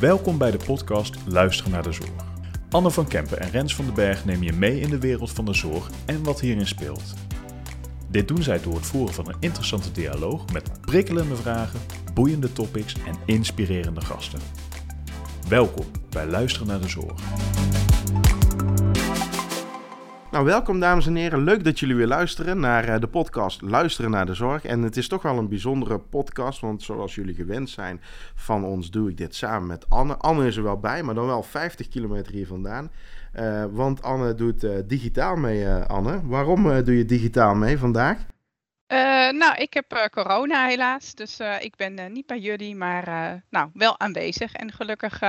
Welkom 0.00 0.38
bij 0.38 0.50
de 0.50 0.58
podcast 0.66 1.16
Luisteren 1.26 1.72
naar 1.72 1.82
de 1.82 1.92
Zorg. 1.92 2.10
Anne 2.70 2.90
van 2.90 3.08
Kempen 3.08 3.40
en 3.40 3.50
Rens 3.50 3.74
van 3.74 3.84
den 3.84 3.94
Berg 3.94 4.24
nemen 4.24 4.44
je 4.44 4.52
mee 4.52 4.80
in 4.80 4.90
de 4.90 4.98
wereld 4.98 5.30
van 5.30 5.44
de 5.44 5.54
zorg 5.54 5.90
en 6.06 6.24
wat 6.24 6.40
hierin 6.40 6.66
speelt. 6.66 7.14
Dit 8.08 8.28
doen 8.28 8.42
zij 8.42 8.60
door 8.62 8.74
het 8.74 8.86
voeren 8.86 9.14
van 9.14 9.28
een 9.28 9.36
interessante 9.40 9.92
dialoog 9.92 10.52
met 10.52 10.80
prikkelende 10.80 11.36
vragen, 11.36 11.80
boeiende 12.14 12.52
topics 12.52 12.94
en 13.06 13.14
inspirerende 13.24 14.00
gasten. 14.00 14.40
Welkom 15.48 15.86
bij 16.10 16.26
Luisteren 16.26 16.68
naar 16.68 16.80
de 16.80 16.88
Zorg. 16.88 17.20
Nou, 20.40 20.52
welkom 20.52 20.80
dames 20.80 21.06
en 21.06 21.14
heren. 21.14 21.44
Leuk 21.44 21.64
dat 21.64 21.80
jullie 21.80 21.94
weer 21.94 22.06
luisteren 22.06 22.60
naar 22.60 22.84
eh, 22.84 23.00
de 23.00 23.06
podcast 23.06 23.62
Luisteren 23.62 24.10
naar 24.10 24.26
de 24.26 24.34
Zorg. 24.34 24.64
En 24.64 24.82
het 24.82 24.96
is 24.96 25.08
toch 25.08 25.22
wel 25.22 25.38
een 25.38 25.48
bijzondere 25.48 25.98
podcast, 25.98 26.60
want 26.60 26.82
zoals 26.82 27.14
jullie 27.14 27.34
gewend 27.34 27.70
zijn 27.70 28.00
van 28.34 28.64
ons, 28.64 28.90
doe 28.90 29.10
ik 29.10 29.16
dit 29.16 29.34
samen 29.34 29.68
met 29.68 29.88
Anne. 29.88 30.16
Anne 30.16 30.46
is 30.46 30.56
er 30.56 30.62
wel 30.62 30.78
bij, 30.78 31.02
maar 31.02 31.14
dan 31.14 31.26
wel 31.26 31.42
50 31.42 31.88
kilometer 31.88 32.32
hier 32.32 32.46
vandaan. 32.46 32.90
Uh, 33.34 33.64
want 33.70 34.02
Anne 34.02 34.34
doet 34.34 34.64
uh, 34.64 34.70
digitaal 34.84 35.36
mee, 35.36 35.68
Anne. 35.68 36.26
Waarom 36.26 36.84
doe 36.84 36.96
je 36.96 37.04
digitaal 37.04 37.54
mee 37.54 37.78
vandaag? 37.78 38.18
nou, 39.32 39.54
ik 39.56 39.74
heb 39.74 40.10
corona 40.10 40.66
helaas, 40.66 41.14
dus 41.14 41.38
ik 41.60 41.76
ben 41.76 42.12
niet 42.12 42.26
bij 42.26 42.38
jullie, 42.38 42.76
maar 42.76 43.04
nou, 43.50 43.70
wel 43.74 44.00
aanwezig. 44.00 44.52
En 44.52 44.72
gelukkig 44.72 45.20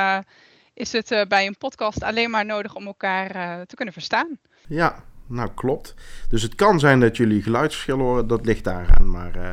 is 0.74 0.92
het 0.92 1.26
bij 1.28 1.46
een 1.46 1.58
podcast 1.58 2.04
alleen 2.04 2.30
maar 2.30 2.46
nodig 2.46 2.76
om 2.76 2.86
elkaar 2.86 3.30
te 3.66 3.76
kunnen 3.76 3.94
verstaan. 3.94 4.40
Ja, 4.72 5.04
nou 5.28 5.50
klopt. 5.56 5.96
Dus 6.30 6.42
het 6.42 6.56
kan 6.56 6.80
zijn 6.80 7.00
dat 7.00 7.18
jullie 7.18 7.42
geluidsverschil 7.42 7.98
horen, 7.98 8.28
dat 8.28 8.46
ligt 8.46 8.64
daaraan. 8.64 9.10
Maar 9.10 9.36
uh, 9.36 9.50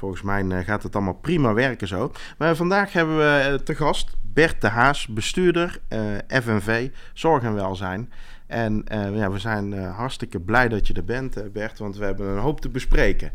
volgens 0.00 0.22
mij 0.22 0.42
uh, 0.42 0.58
gaat 0.58 0.82
het 0.82 0.94
allemaal 0.94 1.14
prima 1.14 1.54
werken 1.54 1.88
zo. 1.88 2.12
Maar 2.38 2.56
vandaag 2.56 2.92
hebben 2.92 3.16
we 3.16 3.48
uh, 3.50 3.54
te 3.54 3.74
gast 3.74 4.16
Bert 4.22 4.60
de 4.60 4.68
Haas, 4.68 5.06
bestuurder 5.06 5.80
FNV 6.28 6.88
Zorg 7.12 7.42
en 7.42 7.54
Welzijn. 7.54 8.12
En 8.46 8.84
ja, 8.90 9.30
we 9.30 9.38
zijn 9.38 9.72
hartstikke 9.72 10.40
blij 10.40 10.68
dat 10.68 10.86
je 10.86 10.94
er 10.94 11.04
bent, 11.04 11.52
Bert, 11.52 11.78
want 11.78 11.96
we 11.96 12.04
hebben 12.04 12.26
een 12.26 12.38
hoop 12.38 12.60
te 12.60 12.68
bespreken. 12.68 13.32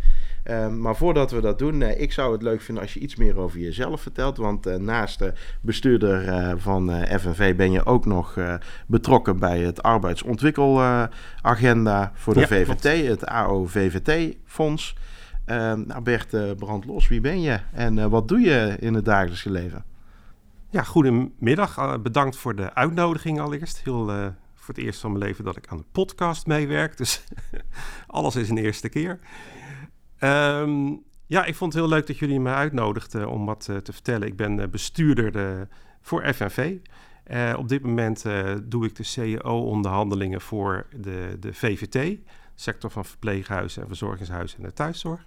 Maar 0.79 0.95
voordat 0.95 1.31
we 1.31 1.41
dat 1.41 1.59
doen, 1.59 1.81
ik 1.81 2.11
zou 2.11 2.31
het 2.31 2.41
leuk 2.41 2.61
vinden 2.61 2.83
als 2.83 2.93
je 2.93 2.99
iets 2.99 3.15
meer 3.15 3.37
over 3.37 3.59
jezelf 3.59 4.01
vertelt. 4.01 4.37
Want 4.37 4.79
naast 4.79 5.19
de 5.19 5.33
bestuurder 5.61 6.59
van 6.59 7.05
FNV 7.19 7.55
ben 7.55 7.71
je 7.71 7.85
ook 7.85 8.05
nog 8.05 8.37
betrokken 8.87 9.39
bij 9.39 9.59
het 9.59 9.83
arbeidsontwikkelagenda 9.83 12.11
voor 12.13 12.33
de 12.33 12.39
ja, 12.39 12.47
VVT, 12.47 12.81
klopt. 12.81 13.07
het 13.07 13.25
AOVVT-fonds. 13.25 14.95
Ehm, 15.45 15.83
nou 15.87 16.01
Bert, 16.01 16.57
brand 16.57 16.85
los, 16.85 17.07
wie 17.07 17.21
ben 17.21 17.41
je 17.41 17.59
en 17.73 18.09
wat 18.09 18.27
doe 18.27 18.39
je 18.39 18.77
in 18.79 18.93
het 18.93 19.05
dagelijkse 19.05 19.51
leven? 19.51 19.85
Ja, 20.69 20.83
goedemiddag. 20.83 22.01
bedankt 22.01 22.37
voor 22.37 22.55
de 22.55 22.73
uitnodiging 22.73 23.39
allereerst. 23.39 23.81
Heel 23.83 24.33
voor 24.65 24.73
het 24.73 24.83
eerst 24.83 24.99
van 24.99 25.11
mijn 25.11 25.23
leven 25.23 25.43
dat 25.43 25.57
ik 25.57 25.67
aan 25.67 25.77
de 25.77 25.85
podcast 25.91 26.47
meewerk. 26.47 26.97
Dus 26.97 27.23
alles 28.07 28.35
is 28.35 28.49
een 28.49 28.57
eerste 28.57 28.89
keer. 28.89 29.19
Um, 30.19 31.03
ja, 31.25 31.45
ik 31.45 31.55
vond 31.55 31.73
het 31.73 31.81
heel 31.81 31.91
leuk 31.91 32.07
dat 32.07 32.17
jullie 32.17 32.39
me 32.39 32.53
uitnodigden 32.53 33.29
om 33.29 33.45
wat 33.45 33.63
te 33.63 33.93
vertellen. 33.93 34.27
Ik 34.27 34.35
ben 34.35 34.71
bestuurder 34.71 35.67
voor 36.01 36.33
FNV. 36.33 36.77
op 37.57 37.67
dit 37.67 37.83
moment 37.83 38.25
doe 38.63 38.85
ik 38.85 38.95
de 38.95 39.03
CEO-onderhandelingen 39.03 40.41
voor 40.41 40.85
de, 40.97 41.37
de 41.39 41.53
VVT, 41.53 42.19
sector 42.55 42.91
van 42.91 43.05
verpleeghuizen 43.05 43.81
en 43.81 43.87
verzorgingshuizen 43.87 44.57
en 44.57 44.63
de 44.63 44.73
thuiszorg. 44.73 45.23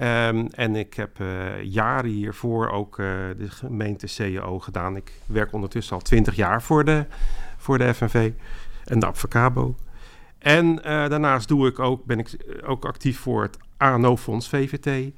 Um, 0.00 0.46
en 0.46 0.76
ik 0.76 0.94
heb 0.94 1.16
jaren 1.62 2.10
hiervoor 2.10 2.70
ook 2.70 2.96
de 2.96 3.46
gemeente 3.48 4.06
CEO 4.06 4.58
gedaan. 4.58 4.96
Ik 4.96 5.12
werk 5.26 5.52
ondertussen 5.52 5.96
al 5.96 6.02
twintig 6.02 6.36
jaar 6.36 6.62
voor 6.62 6.84
de, 6.84 7.06
voor 7.56 7.78
de 7.78 7.94
FNV 7.94 8.32
en 8.84 8.98
de 8.98 9.06
Advocabo. 9.06 9.74
En 10.38 10.76
daarnaast 10.82 11.48
doe 11.48 11.68
ik 11.68 11.78
ook, 11.78 12.04
ben 12.04 12.18
ik 12.18 12.36
ook 12.66 12.84
actief 12.84 13.18
voor 13.18 13.42
het 13.42 13.58
ANO-fonds 13.76 14.48
VVT, 14.48 15.12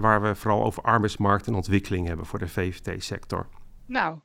waar 0.00 0.22
we 0.22 0.34
vooral 0.34 0.64
over 0.64 0.82
arbeidsmarkt 0.82 1.46
en 1.46 1.54
ontwikkeling 1.54 2.06
hebben 2.06 2.26
voor 2.26 2.38
de 2.38 2.48
VVT-sector. 2.48 3.46
Nou, 3.86 4.18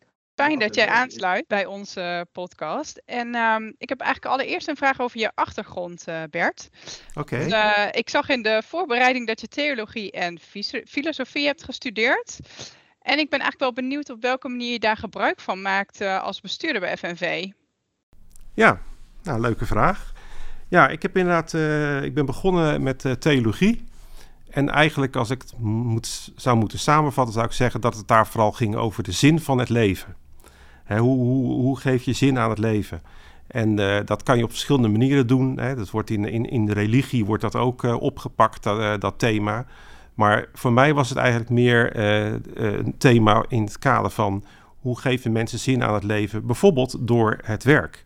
fijn 0.45 0.59
dat 0.59 0.75
jij 0.75 0.87
aansluit 0.87 1.47
bij 1.47 1.65
onze 1.65 2.27
podcast. 2.31 3.01
En 3.05 3.35
um, 3.35 3.75
ik 3.77 3.89
heb 3.89 3.99
eigenlijk 3.99 4.33
allereerst 4.33 4.67
een 4.67 4.75
vraag 4.75 4.99
over 4.99 5.19
je 5.19 5.31
achtergrond, 5.35 6.05
uh, 6.09 6.21
Bert. 6.29 6.69
Oké. 7.13 7.35
Okay. 7.35 7.85
Uh, 7.85 7.91
ik 7.91 8.09
zag 8.09 8.29
in 8.29 8.41
de 8.41 8.61
voorbereiding 8.65 9.27
dat 9.27 9.41
je 9.41 9.47
theologie 9.47 10.11
en 10.11 10.39
filosofie 10.85 11.45
hebt 11.45 11.63
gestudeerd. 11.63 12.39
En 13.01 13.19
ik 13.19 13.29
ben 13.29 13.39
eigenlijk 13.39 13.59
wel 13.59 13.73
benieuwd 13.73 14.09
op 14.09 14.21
welke 14.21 14.49
manier 14.49 14.71
je 14.71 14.79
daar 14.79 14.97
gebruik 14.97 15.39
van 15.39 15.61
maakt 15.61 16.01
als 16.01 16.41
bestuurder 16.41 16.81
bij 16.81 16.97
FNV. 16.97 17.47
Ja, 18.53 18.81
nou, 19.23 19.39
leuke 19.39 19.65
vraag. 19.65 20.13
Ja, 20.69 20.87
ik 20.87 21.01
heb 21.01 21.17
inderdaad, 21.17 21.53
ik 22.03 22.13
ben 22.13 22.25
begonnen 22.25 22.83
met 22.83 23.21
theologie. 23.21 23.87
En 24.49 24.69
eigenlijk, 24.69 25.15
als 25.15 25.29
ik 25.29 25.41
het 25.41 25.59
moet, 25.59 26.31
zou 26.35 26.57
moeten 26.57 26.79
samenvatten, 26.79 27.33
zou 27.33 27.45
ik 27.45 27.51
zeggen 27.51 27.81
dat 27.81 27.95
het 27.95 28.07
daar 28.07 28.27
vooral 28.27 28.51
ging 28.51 28.75
over 28.75 29.03
de 29.03 29.11
zin 29.11 29.39
van 29.39 29.57
het 29.57 29.69
leven. 29.69 30.15
Hè, 30.89 30.99
hoe, 30.99 31.17
hoe, 31.17 31.53
hoe, 31.53 31.79
geef 31.79 32.03
je 32.03 32.13
zin 32.13 32.39
aan 32.39 32.49
het 32.49 32.59
leven? 32.59 33.01
En 33.47 33.79
uh, 33.79 33.97
dat 34.05 34.23
kan 34.23 34.37
je 34.37 34.43
op 34.43 34.49
verschillende 34.49 34.87
manieren 34.87 35.27
doen. 35.27 35.59
Hè. 35.59 35.75
Dat 35.75 35.89
wordt 35.89 36.09
in, 36.09 36.25
in, 36.25 36.45
in 36.45 36.65
de 36.65 36.73
religie 36.73 37.25
wordt 37.25 37.41
dat 37.41 37.55
ook 37.55 37.83
opgepakt, 37.83 38.63
dat, 38.63 39.01
dat, 39.01 39.19
thema. 39.19 39.65
Maar 40.13 40.45
voor 40.53 40.73
mij 40.73 40.93
was 40.93 41.09
het 41.09 41.17
eigenlijk 41.17 41.49
meer 41.49 41.97
een 41.97 42.97
thema 42.97 43.45
in 43.47 43.63
het 43.63 43.79
kader 43.79 44.11
van 44.11 44.43
hoe 44.79 44.99
geven 44.99 45.31
mensen 45.31 45.59
zin 45.59 45.83
aan 45.83 45.93
het 45.93 46.03
leven, 46.03 46.45
bijvoorbeeld 46.45 46.97
door 46.99 47.39
het 47.41 47.63
werk. 47.63 48.05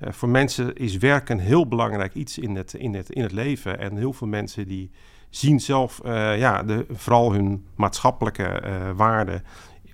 Voor 0.00 0.28
mensen 0.28 0.74
is 0.74 0.96
werk 0.96 1.28
een 1.28 1.38
heel 1.38 1.68
belangrijk 1.68 2.14
iets 2.14 2.38
in 2.38 2.56
het, 2.56 2.74
in 2.74 2.94
het, 2.94 3.10
in 3.10 3.22
het 3.22 3.32
leven. 3.32 3.78
En 3.78 3.96
heel 3.96 4.12
veel 4.12 4.26
mensen 4.26 4.66
die 4.66 4.90
zien 5.30 5.60
zelf 5.60 6.00
ja, 6.36 6.62
de, 6.62 6.86
vooral 6.90 7.32
hun 7.32 7.64
maatschappelijke 7.74 8.62
waarden 8.96 9.42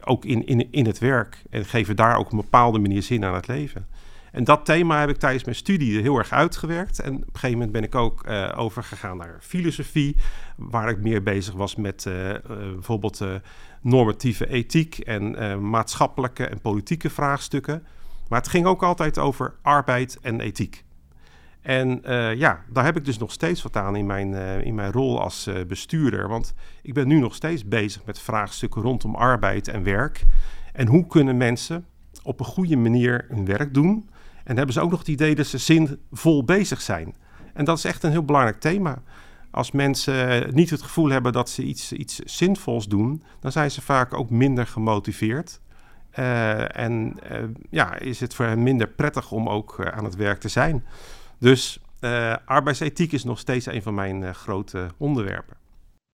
ook 0.09 0.25
in, 0.25 0.47
in, 0.47 0.73
in 0.73 0.87
het 0.87 0.99
werk. 0.99 1.43
En 1.51 1.65
geven 1.65 1.97
daar 1.97 2.17
ook 2.17 2.31
een 2.31 2.41
bepaalde 2.41 2.79
manier 2.79 3.03
zin 3.03 3.25
aan 3.25 3.35
het 3.35 3.47
leven. 3.47 3.87
En 4.33 4.45
dat 4.45 4.65
thema 4.65 5.01
heb 5.01 5.09
ik 5.09 5.17
tijdens 5.17 5.45
mijn 5.45 5.57
studie 5.57 6.01
heel 6.01 6.19
erg 6.19 6.33
uitgewerkt. 6.33 7.01
En 7.01 7.15
op 7.15 7.21
een 7.21 7.29
gegeven 7.33 7.53
moment 7.59 7.73
ben 7.73 7.83
ik 7.83 7.95
ook 7.95 8.27
uh, 8.29 8.53
overgegaan 8.57 9.17
naar 9.17 9.39
filosofie, 9.41 10.17
waar 10.57 10.89
ik 10.89 10.99
meer 10.99 11.23
bezig 11.23 11.55
was 11.55 11.77
met 11.77 12.05
uh, 12.05 12.29
uh, 12.29 12.37
bijvoorbeeld 12.47 13.25
normatieve 13.81 14.49
ethiek 14.49 14.99
en 14.99 15.71
maatschappelijke 15.71 16.47
en 16.47 16.61
politieke 16.61 17.11
vraagstukken. 17.11 17.87
Maar 18.29 18.39
het 18.39 18.49
ging 18.49 18.67
ook 18.67 18.83
altijd 18.83 19.19
over 19.19 19.55
arbeid 19.63 20.19
en 20.21 20.41
ethiek. 20.41 20.85
En 21.69 22.01
uh, 22.09 22.35
ja, 22.35 22.65
daar 22.73 22.85
heb 22.85 22.97
ik 22.97 23.05
dus 23.05 23.19
nog 23.19 23.33
steeds 23.33 23.63
wat 23.63 23.77
aan 23.77 23.97
in 23.97 24.07
mijn, 24.07 24.33
uh, 24.33 24.61
in 24.61 24.75
mijn 24.75 24.93
rol 24.93 25.21
als 25.21 25.47
uh, 25.47 25.65
bestuurder. 25.65 26.29
Want 26.29 26.55
ik 26.83 26.95
ben 26.95 27.09
nu 27.09 27.19
nog 27.19 27.35
steeds 27.35 27.69
bezig 27.69 28.05
met 28.05 28.21
vraagstukken 28.21 28.83
rondom 28.83 29.15
arbeid 29.15 29.69
en 29.69 29.83
werk. 29.83 30.25
En 30.73 30.87
hoe 30.87 31.07
kunnen 31.07 31.37
mensen 31.37 31.87
op 32.23 32.41
een 32.41 32.47
goede 32.47 32.77
manier 32.77 33.25
hun 33.29 33.45
werk 33.45 33.75
doen? 33.75 34.09
En 34.45 34.57
hebben 34.57 34.75
ze 34.75 34.81
ook 34.81 34.91
nog 34.91 34.99
het 34.99 35.09
idee 35.09 35.35
dat 35.35 35.47
ze 35.47 35.59
zinvol 35.59 36.45
bezig 36.45 36.81
zijn? 36.81 37.15
En 37.55 37.65
dat 37.65 37.77
is 37.77 37.85
echt 37.85 38.03
een 38.03 38.11
heel 38.11 38.25
belangrijk 38.25 38.61
thema. 38.61 39.03
Als 39.51 39.71
mensen 39.71 40.55
niet 40.55 40.71
het 40.71 40.83
gevoel 40.83 41.09
hebben 41.09 41.33
dat 41.33 41.51
ze 41.51 41.63
iets, 41.63 41.93
iets 41.93 42.19
zinvols 42.19 42.89
doen, 42.89 43.23
dan 43.41 43.53
zijn 43.53 43.71
ze 43.71 43.83
vaak 43.83 44.15
ook 44.15 44.31
minder 44.31 44.67
gemotiveerd. 44.67 45.61
En 46.73 47.17
ja, 47.71 47.99
is 47.99 48.21
het 48.21 48.35
voor 48.35 48.47
hen 48.47 48.63
minder 48.63 48.89
prettig 48.89 49.31
om 49.31 49.49
ook 49.49 49.91
aan 49.93 50.05
het 50.05 50.17
werk 50.17 50.41
te 50.41 50.49
zijn. 50.49 50.85
Dus 51.39 51.79
arbeidsethiek 52.45 53.13
is 53.13 53.25
nog 53.25 53.39
steeds 53.39 53.67
een 53.67 53.83
van 53.83 53.95
mijn 53.95 54.35
grote 54.35 54.89
onderwerpen. 54.97 55.57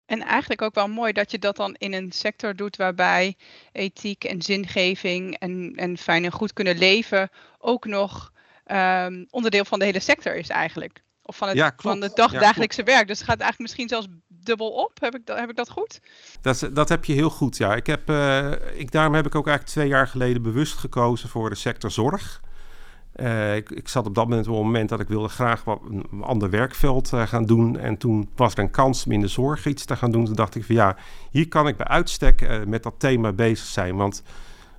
En 0.07 0.23
eigenlijk 0.23 0.63
ook 0.63 0.75
wel 0.75 0.89
mooi 0.89 1.13
dat 1.13 1.31
je 1.31 1.39
dat 1.39 1.57
dan 1.57 1.75
in 1.75 1.93
een 1.93 2.13
sector 2.13 2.57
doet 2.57 2.77
waarbij 2.77 3.37
ethiek 3.73 4.25
en 4.25 4.43
zingeving 4.43 5.35
en, 5.35 5.73
en 5.77 5.99
fijn 5.99 6.25
en 6.25 6.33
goed 6.33 6.53
kunnen 6.53 6.79
leven 6.79 7.31
ook 7.59 7.85
nog 7.85 8.33
um, 8.67 9.27
onderdeel 9.31 9.65
van 9.65 9.79
de 9.79 9.85
hele 9.85 10.01
sector 10.01 10.35
is 10.35 10.49
eigenlijk. 10.49 11.03
Of 11.23 11.37
van 11.37 11.49
het, 11.49 11.57
ja, 11.57 11.73
van 11.77 12.03
het 12.03 12.17
dagdagelijkse 12.17 12.83
ja, 12.85 12.93
werk. 12.93 13.07
Dus 13.07 13.19
het 13.19 13.29
gaat 13.29 13.41
eigenlijk 13.41 13.61
misschien 13.61 13.89
zelfs 13.89 14.07
dubbel 14.29 14.71
op. 14.71 15.01
Heb 15.01 15.15
ik, 15.15 15.21
heb 15.25 15.51
ik 15.51 15.57
dat 15.57 15.71
goed? 15.71 16.01
Dat, 16.41 16.69
dat 16.73 16.89
heb 16.89 17.05
je 17.05 17.13
heel 17.13 17.31
goed, 17.31 17.57
ja. 17.57 17.75
Ik 17.75 17.87
heb, 17.87 18.11
uh, 18.11 18.53
ik, 18.75 18.91
daarom 18.91 19.15
heb 19.15 19.27
ik 19.27 19.35
ook 19.35 19.47
eigenlijk 19.47 19.77
twee 19.77 19.89
jaar 19.89 20.09
geleden 20.09 20.43
bewust 20.43 20.75
gekozen 20.75 21.29
voor 21.29 21.51
de 21.51 21.57
sector 21.57 21.91
zorg. 21.91 22.41
Uh, 23.23 23.57
ik, 23.57 23.71
ik, 23.71 23.89
zat 23.89 24.07
op 24.07 24.15
dat 24.15 24.29
moment 24.29 24.49
op 24.49 24.55
het 24.55 24.65
moment 24.65 24.89
dat 24.89 25.01
ik 25.01 25.09
wilde 25.09 25.29
graag 25.29 25.65
wat 25.65 25.81
een 25.91 26.23
ander 26.23 26.51
werkveld 26.51 27.13
uh, 27.13 27.27
gaan 27.27 27.47
doen. 27.47 27.79
En 27.79 27.97
toen 27.97 28.29
was 28.37 28.53
er 28.53 28.59
een 28.59 28.71
kans 28.71 29.07
om 29.07 29.13
in 29.13 29.21
de 29.21 29.29
zorg 29.29 29.67
iets 29.67 29.85
te 29.85 29.97
gaan 29.97 30.11
doen. 30.11 30.25
Toen 30.25 30.35
dacht 30.35 30.55
ik 30.55 30.65
van 30.65 30.75
ja, 30.75 30.97
hier 31.31 31.49
kan 31.49 31.69
ik 31.69 31.77
bij 31.77 31.87
uitstek 31.87 32.65
met 32.67 32.83
dat 32.83 32.95
thema 32.99 33.33
bezig 33.33 33.67
zijn. 33.67 33.97
Want 33.97 34.23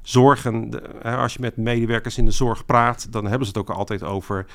zorgen, 0.02 0.82
als 1.04 1.34
je 1.34 1.40
met 1.42 1.58
medewerkers 1.58 2.18
in 2.18 2.26
de 2.26 2.32
zorg 2.32 2.66
praat, 2.66 3.12
dan 3.12 3.28
hebben 3.28 3.48
ze 3.48 3.58
het 3.58 3.62
ook 3.62 3.78
altijd 3.78 4.04
over 4.04 4.46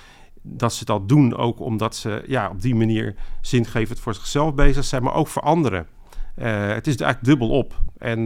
dat 0.43 0.73
ze 0.73 0.85
dat 0.85 1.09
doen 1.09 1.37
ook 1.37 1.61
omdat 1.61 1.97
ze 1.97 2.23
ja, 2.27 2.51
op 2.51 2.61
die 2.61 2.75
manier 2.75 3.15
zingevend 3.41 4.01
voor 4.01 4.15
zichzelf 4.15 4.55
bezig 4.55 4.85
zijn, 4.85 5.03
maar 5.03 5.15
ook 5.15 5.29
voor 5.29 5.43
anderen. 5.43 5.87
het 6.35 6.87
is 6.87 6.97
eigenlijk 6.97 7.25
dubbel 7.25 7.49
op. 7.49 7.75
En 7.99 8.25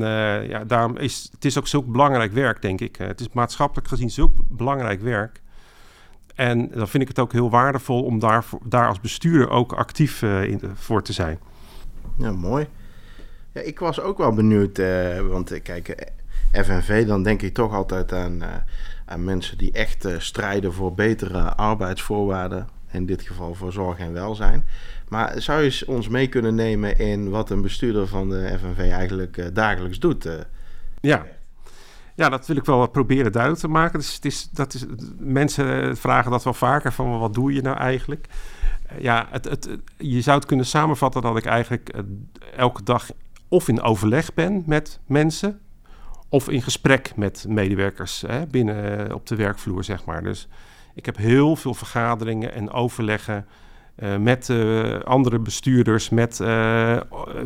ja, 0.49 0.65
daarom 0.65 0.97
is 0.97 1.29
het 1.33 1.45
is 1.45 1.59
ook 1.59 1.67
zulk 1.67 1.87
belangrijk 1.87 2.33
werk, 2.33 2.63
denk 2.63 2.81
ik. 2.81 2.97
het 2.97 3.21
is 3.21 3.29
maatschappelijk 3.33 3.89
gezien 3.89 4.11
zulk 4.11 4.33
belangrijk 4.49 5.01
werk. 5.01 5.43
En 6.39 6.71
dan 6.71 6.89
vind 6.89 7.03
ik 7.03 7.09
het 7.09 7.19
ook 7.19 7.33
heel 7.33 7.51
waardevol 7.51 8.03
om 8.03 8.19
daar, 8.19 8.45
daar 8.65 8.89
als 8.89 9.01
bestuurder 9.01 9.51
ook 9.51 9.73
actief 9.73 10.23
in, 10.23 10.61
voor 10.75 11.03
te 11.03 11.13
zijn. 11.13 11.39
Ja, 12.17 12.33
mooi. 12.33 12.67
Ja, 13.53 13.61
ik 13.61 13.79
was 13.79 14.01
ook 14.01 14.19
wel 14.19 14.33
benieuwd, 14.33 14.79
want 15.29 15.63
kijk, 15.63 16.13
FNV, 16.53 17.07
dan 17.07 17.23
denk 17.23 17.43
ik 17.43 17.55
toch 17.55 17.75
altijd 17.75 18.13
aan, 18.13 18.43
aan 19.05 19.25
mensen 19.25 19.59
die 19.59 19.73
echt 19.73 20.07
strijden 20.19 20.73
voor 20.73 20.95
betere 20.95 21.55
arbeidsvoorwaarden. 21.55 22.69
In 22.91 23.07
dit 23.07 23.23
geval 23.23 23.55
voor 23.55 23.73
zorg 23.73 23.99
en 23.99 24.13
welzijn. 24.13 24.67
Maar 25.09 25.43
zou 25.43 25.63
je 25.63 25.83
ons 25.87 26.09
mee 26.09 26.29
kunnen 26.29 26.55
nemen 26.55 26.99
in 26.99 27.31
wat 27.31 27.51
een 27.51 27.63
bestuurder 27.63 28.07
van 28.07 28.29
de 28.29 28.59
FNV 28.59 28.91
eigenlijk 28.91 29.37
uh, 29.37 29.47
dagelijks 29.53 29.99
doet? 29.99 30.27
Uh? 30.27 30.33
Ja. 31.01 31.27
Ja, 32.19 32.29
dat 32.29 32.47
wil 32.47 32.57
ik 32.57 32.65
wel 32.65 32.89
proberen 32.89 33.33
duidelijk 33.33 33.63
te 33.63 33.69
maken. 33.69 33.99
Dus 33.99 34.15
het 34.15 34.25
is, 34.25 34.49
dat 34.51 34.75
is, 34.75 34.85
mensen 35.19 35.97
vragen 35.97 36.31
dat 36.31 36.45
wel 36.45 36.55
vaker 36.55 36.93
van 36.93 37.19
wat 37.19 37.35
doe 37.35 37.53
je 37.53 37.63
nou 37.63 37.77
eigenlijk? 37.77 38.27
Uh, 38.93 39.01
ja, 39.01 39.27
het, 39.31 39.45
het, 39.45 39.69
je 39.97 40.21
zou 40.21 40.37
het 40.37 40.47
kunnen 40.47 40.67
samenvatten 40.67 41.23
dat 41.23 41.37
ik 41.37 41.45
eigenlijk 41.45 41.91
elke 42.57 42.83
dag 42.83 43.11
of 43.49 43.69
in 43.69 43.83
overleg 43.83 44.35
ben 44.35 44.63
met 44.67 45.01
mensen... 45.07 45.61
of 46.29 46.49
in 46.49 46.63
gesprek 46.63 47.13
met 47.17 47.45
medewerkers 47.49 48.25
hè, 48.27 48.47
binnen 48.47 49.15
op 49.15 49.27
de 49.27 49.37
werkvloer, 49.37 49.85
zeg 49.85 50.05
maar. 50.05 50.23
Dus 50.23 50.49
ik 50.95 51.07
heb 51.07 51.17
heel 51.17 51.57
veel 51.57 51.75
vergaderingen 51.75 52.53
en 52.53 52.71
overleggen 52.71 53.47
met 54.19 54.53
andere 55.05 55.39
bestuurders, 55.39 56.09
met 56.09 56.39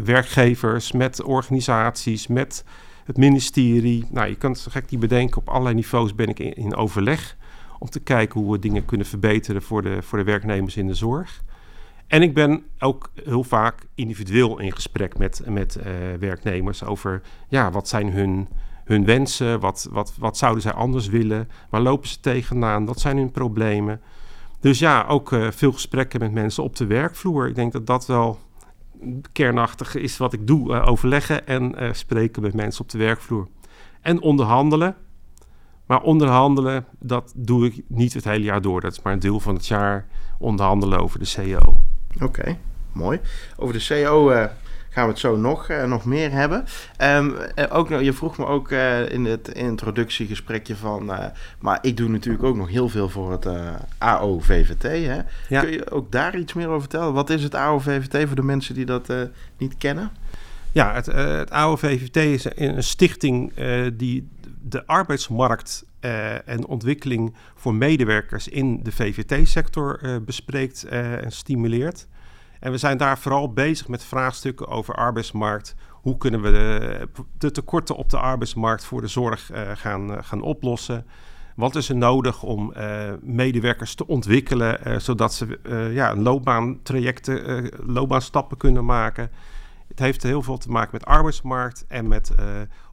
werkgevers, 0.05 0.93
met 0.93 1.23
organisaties, 1.23 2.27
met 2.27 2.65
het 3.05 3.17
ministerie. 3.17 4.05
Nou, 4.11 4.29
je 4.29 4.35
kan 4.35 4.51
het 4.51 4.61
zo 4.61 4.71
gek 4.71 4.91
niet 4.91 5.01
bedenken. 5.01 5.37
Op 5.37 5.49
allerlei 5.49 5.75
niveaus 5.75 6.15
ben 6.15 6.29
ik 6.29 6.39
in, 6.39 6.55
in, 6.55 6.75
overleg 6.75 7.37
om 7.79 7.89
te 7.89 8.01
kijken 8.01 8.41
hoe 8.41 8.53
we 8.53 8.59
dingen 8.59 8.85
kunnen 8.85 9.07
verbeteren 9.07 9.63
voor 9.63 9.83
de, 9.83 10.03
voor 10.03 10.19
de 10.19 10.25
werknemers 10.25 10.77
in 10.77 10.87
de 10.87 10.95
zorg. 10.95 11.43
En 12.07 12.23
ik 12.23 12.35
ben 12.35 12.63
ook 12.79 13.11
heel 13.25 13.45
vaak 13.45 13.87
individueel 13.95 14.59
in 14.59 14.73
gesprek 14.73 15.19
met, 15.19 15.43
met 15.47 15.79
werknemers 16.19 16.85
over 16.85 17.23
ja, 17.49 17.71
wat 17.71 17.89
zijn 17.89 18.11
hun 18.11 18.49
hun 18.85 19.05
wensen, 19.05 19.61
wat, 19.61 19.89
wat, 19.91 20.15
wat 20.19 20.37
zouden 20.37 20.63
zij 20.63 20.73
anders 20.73 21.09
willen, 21.09 21.49
waar 21.71 21.81
lopen 21.81 22.09
ze 22.09 22.21
tegenaan, 22.21 22.85
wat 22.85 23.01
zijn 23.01 23.17
hun 23.17 23.31
problemen. 23.31 24.01
Dus 24.61 24.79
ja, 24.79 25.05
ook 25.09 25.33
uh, 25.33 25.51
veel 25.51 25.73
gesprekken 25.73 26.21
met 26.21 26.33
mensen 26.33 26.63
op 26.63 26.77
de 26.77 26.87
werkvloer. 26.87 27.49
Ik 27.49 27.55
denk 27.55 27.73
dat 27.73 27.87
dat 27.87 28.07
wel 28.07 28.39
kernachtig 29.33 29.95
is 29.95 30.17
wat 30.17 30.33
ik 30.33 30.47
doe, 30.47 30.75
uh, 30.75 30.89
overleggen 30.89 31.47
en 31.47 31.83
uh, 31.83 31.93
spreken 31.93 32.43
met 32.43 32.55
mensen 32.55 32.83
op 32.83 32.91
de 32.91 32.99
werkvloer. 32.99 33.49
En 34.01 34.21
onderhandelen. 34.21 34.97
Maar 35.87 36.03
onderhandelen, 36.03 36.85
dat 36.99 37.33
doe 37.37 37.67
ik 37.67 37.83
niet 37.87 38.15
het 38.15 38.25
hele 38.25 38.45
jaar 38.45 38.61
door. 38.61 38.81
Dat 38.81 38.93
is 38.93 39.03
maar 39.03 39.13
een 39.13 39.19
deel 39.19 39.41
van 39.41 39.55
het 39.55 39.67
jaar 39.67 40.07
onderhandelen 40.39 41.01
over 41.01 41.19
de 41.19 41.25
CEO. 41.25 41.77
Oké, 42.21 42.59
mooi. 42.93 43.21
Over 43.57 43.75
de 43.75 43.81
CEO 43.81 44.49
gaan 44.93 45.05
we 45.05 45.11
het 45.11 45.19
zo 45.19 45.37
nog, 45.37 45.71
uh, 45.71 45.85
nog 45.85 46.05
meer 46.05 46.31
hebben. 46.31 46.65
Um, 47.03 47.37
ook, 47.71 47.89
je 47.89 48.13
vroeg 48.13 48.39
me 48.39 48.47
ook 48.47 48.71
uh, 48.71 49.11
in 49.11 49.25
het 49.25 49.49
introductiegesprekje 49.49 50.77
van... 50.77 51.13
maar 51.59 51.79
ik 51.83 51.97
doe 51.97 52.09
natuurlijk 52.09 52.45
ook 52.45 52.57
nog 52.57 52.69
heel 52.69 52.89
veel 52.89 53.09
voor 53.09 53.33
het 53.33 53.47
AOVVT. 53.99 54.83
Hè? 54.83 55.21
Ja. 55.49 55.61
Kun 55.61 55.71
je 55.71 55.91
ook 55.91 56.13
daar 56.13 56.39
iets 56.39 56.53
meer 56.53 56.69
over 56.69 56.81
vertellen? 56.81 57.13
Wat 57.13 57.31
is 57.31 57.43
het 57.43 57.55
AOVVT 57.55 58.27
voor 58.27 58.37
de 58.37 58.43
mensen 58.43 58.75
die 58.75 58.85
dat 58.85 59.13
niet 59.59 59.77
kennen? 59.79 60.11
Ja, 60.73 60.95
het, 60.95 61.07
het 61.07 61.51
AOVVT 61.51 62.17
is 62.17 62.47
een 62.55 62.83
stichting 62.83 63.53
die 63.95 64.29
de 64.63 64.87
arbeidsmarkt 64.87 65.85
en 66.45 66.67
ontwikkeling 66.67 67.35
voor 67.55 67.75
medewerkers 67.75 68.49
in 68.49 68.81
de 68.83 68.93
VVT-sector 68.93 70.21
bespreekt 70.25 70.85
en 70.85 71.33
stimuleert. 71.33 72.07
En 72.63 72.71
we 72.71 72.79
zijn 72.79 72.97
daar 72.97 73.19
vooral 73.19 73.53
bezig 73.53 73.89
met 73.89 74.05
vraagstukken 74.05 74.69
over 74.69 74.95
arbeidsmarkt. 74.95 75.75
Hoe 75.91 76.17
kunnen 76.17 76.43
we 76.43 77.09
de, 77.39 77.51
tekorten 77.51 77.97
op 77.97 78.11
de 78.11 78.19
arbeidsmarkt 78.19 78.85
voor 78.85 79.01
de 79.01 79.07
zorg 79.07 79.53
uh, 79.53 79.71
gaan, 79.75 80.11
uh, 80.11 80.19
gaan 80.21 80.43
oplossen? 80.43 81.07
Wat 81.57 81.77
is 81.77 81.89
er 81.89 81.97
nodig 81.97 82.43
om 82.43 82.73
uh, 82.77 83.13
medewerkers 83.21 83.95
te 83.95 84.07
ontwikkelen, 84.07 85.01
zodat 85.01 85.35
ze 85.35 85.59
ja, 85.93 86.17
loopbaantrajecten, 86.17 87.71
loopbaanstappen 87.87 88.57
kunnen 88.57 88.85
maken? 88.85 89.31
Het 89.89 89.99
heeft 89.99 90.23
heel 90.23 90.43
veel 90.43 90.59
te 90.59 90.71
maken 90.71 90.91
met 90.93 91.05
arbeidsmarkt 91.05 91.85
en 91.89 92.09
met 92.09 92.35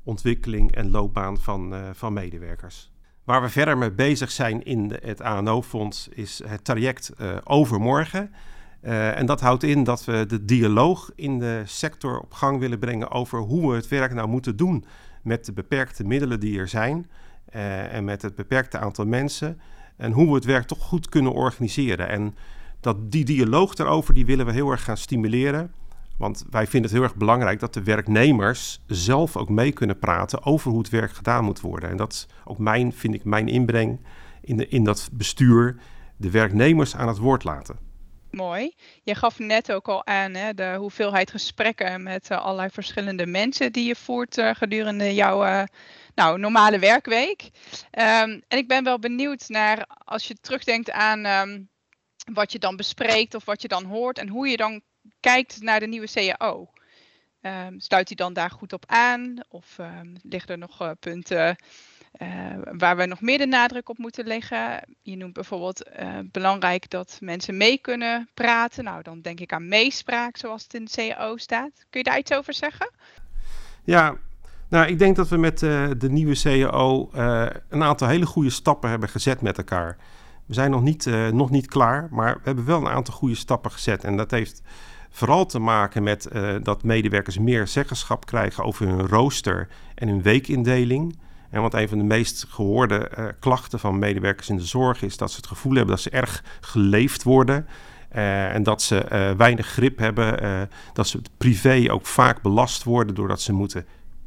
ontwikkeling 0.03 0.71
en 0.71 0.91
loopbaan 0.91 1.37
van, 1.37 1.75
van 1.93 2.13
medewerkers. 2.13 2.91
Waar 3.23 3.41
we 3.41 3.49
verder 3.49 3.77
mee 3.77 3.91
bezig 3.91 4.31
zijn 4.31 4.63
in 4.63 4.97
het 5.01 5.21
ANO-fonds 5.21 6.07
is 6.07 6.41
het 6.45 6.63
traject 6.63 7.13
Overmorgen. 7.43 8.31
Uh, 8.81 9.17
en 9.17 9.25
dat 9.25 9.41
houdt 9.41 9.63
in 9.63 9.83
dat 9.83 10.05
we 10.05 10.25
de 10.27 10.45
dialoog 10.45 11.11
in 11.15 11.39
de 11.39 11.61
sector 11.65 12.19
op 12.19 12.33
gang 12.33 12.59
willen 12.59 12.79
brengen 12.79 13.11
over 13.11 13.39
hoe 13.39 13.69
we 13.69 13.75
het 13.75 13.87
werk 13.87 14.13
nou 14.13 14.27
moeten 14.27 14.55
doen 14.55 14.85
met 15.21 15.45
de 15.45 15.53
beperkte 15.53 16.03
middelen 16.03 16.39
die 16.39 16.59
er 16.59 16.67
zijn 16.67 17.09
uh, 17.55 17.93
en 17.93 18.03
met 18.03 18.21
het 18.21 18.35
beperkte 18.35 18.77
aantal 18.77 19.05
mensen 19.05 19.59
en 19.97 20.11
hoe 20.11 20.27
we 20.27 20.33
het 20.33 20.45
werk 20.45 20.67
toch 20.67 20.81
goed 20.81 21.09
kunnen 21.09 21.33
organiseren. 21.33 22.09
En 22.09 22.35
dat 22.79 23.11
die 23.11 23.25
dialoog 23.25 23.75
daarover, 23.75 24.13
die 24.13 24.25
willen 24.25 24.45
we 24.45 24.51
heel 24.51 24.71
erg 24.71 24.83
gaan 24.83 24.97
stimuleren. 24.97 25.73
Want 26.17 26.45
wij 26.49 26.67
vinden 26.67 26.89
het 26.89 26.99
heel 26.99 27.07
erg 27.07 27.15
belangrijk 27.15 27.59
dat 27.59 27.73
de 27.73 27.83
werknemers 27.83 28.81
zelf 28.85 29.37
ook 29.37 29.49
mee 29.49 29.71
kunnen 29.71 29.99
praten 29.99 30.43
over 30.43 30.71
hoe 30.71 30.79
het 30.79 30.89
werk 30.89 31.11
gedaan 31.11 31.43
moet 31.43 31.61
worden. 31.61 31.89
En 31.89 31.97
dat 31.97 32.13
is 32.13 32.27
ook 32.45 32.57
mijn, 32.57 32.93
vind 32.93 33.13
ik, 33.13 33.23
mijn 33.23 33.47
inbreng 33.47 33.99
in, 34.41 34.57
de, 34.57 34.67
in 34.67 34.83
dat 34.83 35.09
bestuur, 35.13 35.75
de 36.17 36.29
werknemers 36.29 36.95
aan 36.95 37.07
het 37.07 37.17
woord 37.17 37.43
laten. 37.43 37.88
Mooi. 38.31 38.75
Je 39.03 39.15
gaf 39.15 39.39
net 39.39 39.71
ook 39.71 39.87
al 39.87 40.05
aan 40.05 40.33
hè, 40.33 40.53
de 40.53 40.75
hoeveelheid 40.77 41.31
gesprekken 41.31 42.03
met 42.03 42.31
uh, 42.31 42.37
allerlei 42.37 42.69
verschillende 42.69 43.25
mensen 43.25 43.71
die 43.71 43.87
je 43.87 43.95
voert 43.95 44.37
uh, 44.37 44.55
gedurende 44.55 45.13
jouw 45.13 45.45
uh, 45.45 45.63
nou, 46.15 46.39
normale 46.39 46.79
werkweek. 46.79 47.41
Um, 47.41 48.41
en 48.47 48.57
ik 48.57 48.67
ben 48.67 48.83
wel 48.83 48.99
benieuwd 48.99 49.47
naar 49.47 49.87
als 50.05 50.27
je 50.27 50.35
terugdenkt 50.41 50.91
aan 50.91 51.25
um, 51.25 51.69
wat 52.33 52.51
je 52.51 52.59
dan 52.59 52.75
bespreekt 52.75 53.35
of 53.35 53.45
wat 53.45 53.61
je 53.61 53.67
dan 53.67 53.83
hoort 53.83 54.17
en 54.17 54.27
hoe 54.27 54.47
je 54.47 54.57
dan 54.57 54.81
kijkt 55.19 55.61
naar 55.61 55.79
de 55.79 55.87
nieuwe 55.87 56.09
CAO. 56.13 56.59
Um, 56.59 56.71
ehm, 57.41 57.79
sluit 57.79 58.07
hij 58.07 58.17
dan 58.17 58.33
daar 58.33 58.51
goed 58.51 58.73
op 58.73 58.83
aan 58.87 59.43
of 59.49 59.77
liggen 60.21 60.51
er 60.51 60.57
nog 60.57 60.93
punten 60.99 61.55
uh, 62.21 62.27
waar 62.77 62.97
we 62.97 63.05
nog 63.05 63.21
meer 63.21 63.37
de 63.37 63.45
nadruk 63.45 63.89
op 63.89 63.97
moeten 63.97 64.25
leggen. 64.25 64.83
Je 65.01 65.15
noemt 65.15 65.33
bijvoorbeeld 65.33 65.89
uh, 65.99 66.07
belangrijk 66.31 66.89
dat 66.89 67.17
mensen 67.21 67.57
mee 67.57 67.77
kunnen 67.77 68.29
praten. 68.33 68.83
Nou, 68.83 69.03
dan 69.03 69.21
denk 69.21 69.39
ik 69.39 69.53
aan 69.53 69.67
meespraak, 69.67 70.37
zoals 70.37 70.63
het 70.63 70.73
in 70.73 70.85
de 70.85 70.91
CAO 70.91 71.37
staat. 71.37 71.71
Kun 71.89 71.99
je 71.99 72.03
daar 72.03 72.17
iets 72.17 72.33
over 72.33 72.53
zeggen? 72.53 72.91
Ja, 73.83 74.15
nou, 74.67 74.87
ik 74.87 74.99
denk 74.99 75.15
dat 75.15 75.27
we 75.27 75.37
met 75.37 75.61
uh, 75.61 75.89
de 75.97 76.09
nieuwe 76.09 76.41
CAO 76.41 77.09
een 77.69 77.83
aantal 77.83 78.07
hele 78.07 78.25
goede 78.25 78.49
stappen 78.49 78.89
hebben 78.89 79.09
gezet 79.09 79.41
met 79.41 79.57
elkaar. 79.57 79.97
We 80.45 80.53
zijn 80.53 80.71
nog 80.71 80.81
niet, 80.81 81.05
nog 81.31 81.49
niet 81.49 81.67
klaar, 81.67 82.07
maar 82.11 82.33
we 82.33 82.41
hebben 82.43 82.65
wel 82.65 82.79
een 82.81 82.87
aantal 82.87 83.13
goede 83.13 83.35
stappen 83.35 83.71
gezet. 83.71 84.03
En 84.03 84.17
dat 84.17 84.31
heeft 84.31 84.61
vooral 85.09 85.45
te 85.45 85.59
maken 85.59 86.03
met 86.03 86.27
dat 86.63 86.83
medewerkers 86.83 87.37
meer 87.37 87.67
zeggenschap 87.67 88.25
krijgen 88.25 88.63
over 88.63 88.87
hun 88.87 89.07
rooster 89.07 89.67
en 89.95 90.07
hun 90.07 90.21
weekindeling. 90.21 91.17
En 91.49 91.61
want 91.61 91.73
een 91.73 91.89
van 91.89 91.97
de 91.97 92.03
meest 92.03 92.45
gehoorde 92.49 93.11
uh, 93.19 93.25
klachten 93.39 93.79
van 93.79 93.99
medewerkers 93.99 94.49
in 94.49 94.57
de 94.57 94.65
zorg 94.65 95.01
is 95.01 95.17
dat 95.17 95.31
ze 95.31 95.37
het 95.37 95.47
gevoel 95.47 95.73
hebben 95.73 95.95
dat 95.95 96.03
ze 96.03 96.09
erg 96.09 96.43
geleefd 96.61 97.23
worden. 97.23 97.67
Uh, 98.15 98.53
en 98.53 98.63
dat 98.63 98.81
ze 98.81 99.05
uh, 99.11 99.31
weinig 99.31 99.67
grip 99.67 99.97
hebben. 99.97 100.69
dat 100.93 101.07
ze 101.07 101.21
privé 101.37 101.85
ook 101.91 102.05
vaak 102.05 102.41
belast 102.41 102.83
worden 102.83 103.15
doordat 103.15 103.41
ze 103.41 103.53
moeten 103.53 103.85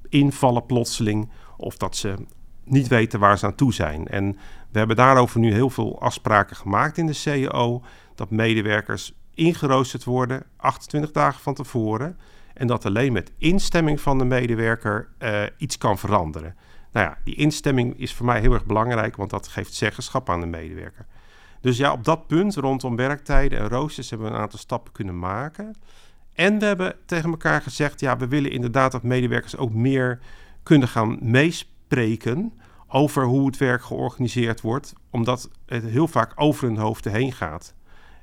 invallen 0.08 0.66
plotseling. 0.66 1.30
Of 1.56 1.76
dat 1.76 1.96
ze 1.96 2.14
niet 2.64 2.88
weten 2.88 3.20
waar 3.20 3.38
ze 3.38 3.46
aan 3.46 3.54
toe 3.54 3.72
zijn. 3.72 4.08
En 4.08 4.36
we 4.70 4.78
hebben 4.78 4.96
daarover 4.96 5.40
nu 5.40 5.52
heel 5.52 5.70
veel 5.70 6.00
afspraken 6.00 6.56
gemaakt 6.56 6.98
in 6.98 7.06
de 7.06 7.12
CEO. 7.12 7.82
Dat 8.14 8.30
medewerkers 8.30 9.14
ingeroosterd 9.34 10.04
worden 10.04 10.42
28 10.56 11.10
dagen 11.10 11.40
van 11.40 11.54
tevoren. 11.54 12.18
En 12.54 12.66
dat 12.66 12.86
alleen 12.86 13.12
met 13.12 13.32
instemming 13.38 14.00
van 14.00 14.18
de 14.18 14.24
medewerker 14.24 15.08
iets 15.56 15.78
kan 15.78 15.98
veranderen. 15.98 16.56
Nou 16.92 17.06
ja, 17.06 17.18
die 17.24 17.34
instemming 17.34 17.98
is 17.98 18.14
voor 18.14 18.26
mij 18.26 18.40
heel 18.40 18.52
erg 18.52 18.66
belangrijk, 18.66 19.16
want 19.16 19.30
dat 19.30 19.48
geeft 19.48 19.74
zeggenschap 19.74 20.30
aan 20.30 20.40
de 20.40 20.46
medewerker. 20.46 21.06
Dus 21.60 21.76
ja, 21.76 21.92
op 21.92 22.04
dat 22.04 22.26
punt 22.26 22.54
rondom 22.54 22.96
werktijden 22.96 23.58
en 23.58 23.68
roosters 23.68 24.10
hebben 24.10 24.28
we 24.28 24.34
een 24.34 24.40
aantal 24.40 24.58
stappen 24.58 24.92
kunnen 24.92 25.18
maken. 25.18 25.74
En 26.32 26.58
we 26.58 26.64
hebben 26.64 26.96
tegen 27.06 27.30
elkaar 27.30 27.62
gezegd, 27.62 28.00
ja, 28.00 28.16
we 28.16 28.28
willen 28.28 28.50
inderdaad 28.50 28.92
dat 28.92 29.02
medewerkers 29.02 29.56
ook 29.56 29.72
meer 29.72 30.20
kunnen 30.62 30.88
gaan 30.88 31.18
meespreken 31.20 32.52
over 32.88 33.24
hoe 33.24 33.46
het 33.46 33.56
werk 33.56 33.82
georganiseerd 33.82 34.60
wordt, 34.60 34.92
omdat 35.10 35.50
het 35.66 35.84
heel 35.84 36.08
vaak 36.08 36.32
over 36.34 36.66
hun 36.66 36.76
hoofden 36.76 37.12
heen 37.12 37.32
gaat. 37.32 37.74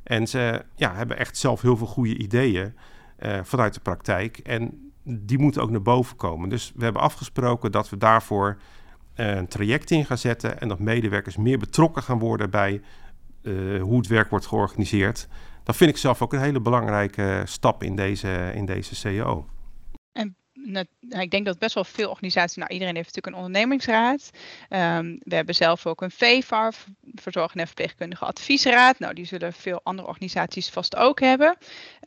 En 0.04 0.28
ze 0.28 0.66
ja, 0.76 0.94
hebben 0.94 1.18
echt 1.18 1.38
zelf 1.38 1.62
heel 1.62 1.78
veel 1.78 1.88
goede 1.88 2.18
ideeën 2.18 2.74
uh, 3.20 3.40
vanuit 3.44 3.74
de 3.74 3.80
praktijk. 3.80 4.38
En 4.38 4.89
die 5.10 5.40
moeten 5.40 5.62
ook 5.62 5.70
naar 5.70 5.82
boven 5.82 6.16
komen. 6.16 6.50
Dus 6.50 6.72
we 6.76 6.84
hebben 6.84 7.02
afgesproken 7.02 7.72
dat 7.72 7.90
we 7.90 7.98
daarvoor 7.98 8.58
een 9.16 9.48
traject 9.48 9.92
in 9.92 10.06
gaan 10.06 10.18
zetten 10.18 10.62
en 10.62 10.68
dat 10.68 10.80
medewerkers 10.80 11.38
meer 11.38 11.58
betrokken 11.58 12.04
gaan 12.04 12.20
worden 12.20 12.50
bij 12.50 12.82
hoe 13.82 13.98
het 13.98 14.08
werk 14.08 14.30
wordt 14.30 14.46
georganiseerd. 14.46 15.28
Dat 15.64 15.76
vind 15.76 15.90
ik 15.90 15.98
zelf 15.98 16.22
ook 16.22 16.34
een 16.34 16.42
hele 16.42 16.62
belangrijke 16.62 17.42
stap 17.46 17.84
in 17.84 17.96
deze, 17.96 18.52
in 18.56 18.66
deze 18.66 18.96
CEO. 18.96 19.48
En 20.12 20.36
nou, 20.54 20.86
ik 21.00 21.32
denk 21.32 21.46
dat 21.46 21.60
best 21.60 21.74
wel 21.74 21.84
veel 21.84 22.10
organisaties, 22.10 22.58
nou 22.58 22.72
iedereen 22.72 22.96
heeft 22.96 23.16
natuurlijk 23.16 23.36
een 23.36 23.44
ondernemingsraad. 23.44 24.30
Um, 24.70 25.20
we 25.24 25.36
hebben 25.36 25.56
zelf 25.56 25.86
ook 25.86 26.02
een 26.02 26.12
VVAR, 26.12 26.74
Verzorgende 27.14 27.62
en 27.62 27.68
Verpleegkundige 27.68 28.26
Adviesraad. 28.26 29.00
Nou, 29.00 29.14
die 29.14 29.26
zullen 29.26 29.54
veel 29.54 29.80
andere 29.84 30.08
organisaties 30.08 30.70
vast 30.70 30.96
ook 30.96 31.20
hebben. 31.20 31.58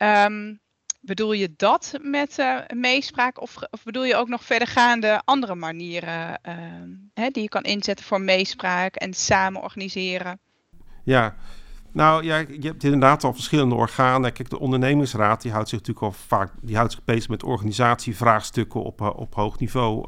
Um, 0.02 0.60
bedoel 1.04 1.32
je 1.32 1.54
dat 1.56 1.98
met 2.00 2.38
uh, 2.38 2.58
meespraak 2.74 3.40
of, 3.40 3.56
bedoel 3.84 4.04
je 4.04 4.16
ook 4.16 4.28
nog 4.28 4.44
verdergaande 4.44 5.22
andere 5.24 5.54
manieren 5.54 6.40
uh, 6.48 6.54
hè, 7.14 7.28
die 7.28 7.42
je 7.42 7.48
kan 7.48 7.62
inzetten 7.62 8.04
voor 8.04 8.20
meespraak 8.20 8.94
en 8.94 9.14
samen 9.14 9.62
organiseren? 9.62 10.38
Ja, 11.04 11.36
nou 11.92 12.24
ja, 12.24 12.36
je 12.36 12.66
hebt 12.66 12.84
inderdaad 12.84 13.24
al 13.24 13.32
verschillende 13.32 13.74
organen. 13.74 14.32
Kijk, 14.32 14.50
de 14.50 14.58
ondernemingsraad 14.58 15.42
die 15.42 15.52
houdt 15.52 15.68
zich 15.68 15.78
natuurlijk 15.78 16.06
al 16.06 16.12
vaak 16.12 16.52
die 16.60 16.76
houdt 16.76 16.92
zich 16.92 17.04
bezig 17.04 17.28
met 17.28 17.42
organisatievraagstukken 17.42 18.82
op, 18.82 19.00
eh, 19.00 19.10
op 19.16 19.34
hoog 19.34 19.58
niveau 19.58 20.04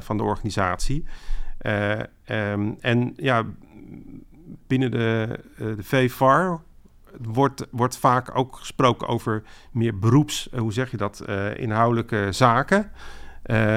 van 0.00 0.16
de 0.16 0.22
organisatie. 0.22 1.04
Um, 2.26 2.76
en 2.80 3.12
ja, 3.16 3.44
binnen 4.66 4.90
de, 4.90 5.40
de 5.56 5.82
VVAR 5.82 6.60
wordt, 7.20 7.66
wordt 7.70 7.96
vaak 7.96 8.38
ook 8.38 8.56
gesproken 8.56 9.08
over 9.08 9.42
meer 9.72 9.98
beroeps, 9.98 10.48
hoe 10.56 10.72
zeg 10.72 10.90
je 10.90 10.96
dat, 10.96 11.24
inhoudelijke 11.56 12.28
zaken. 12.30 12.90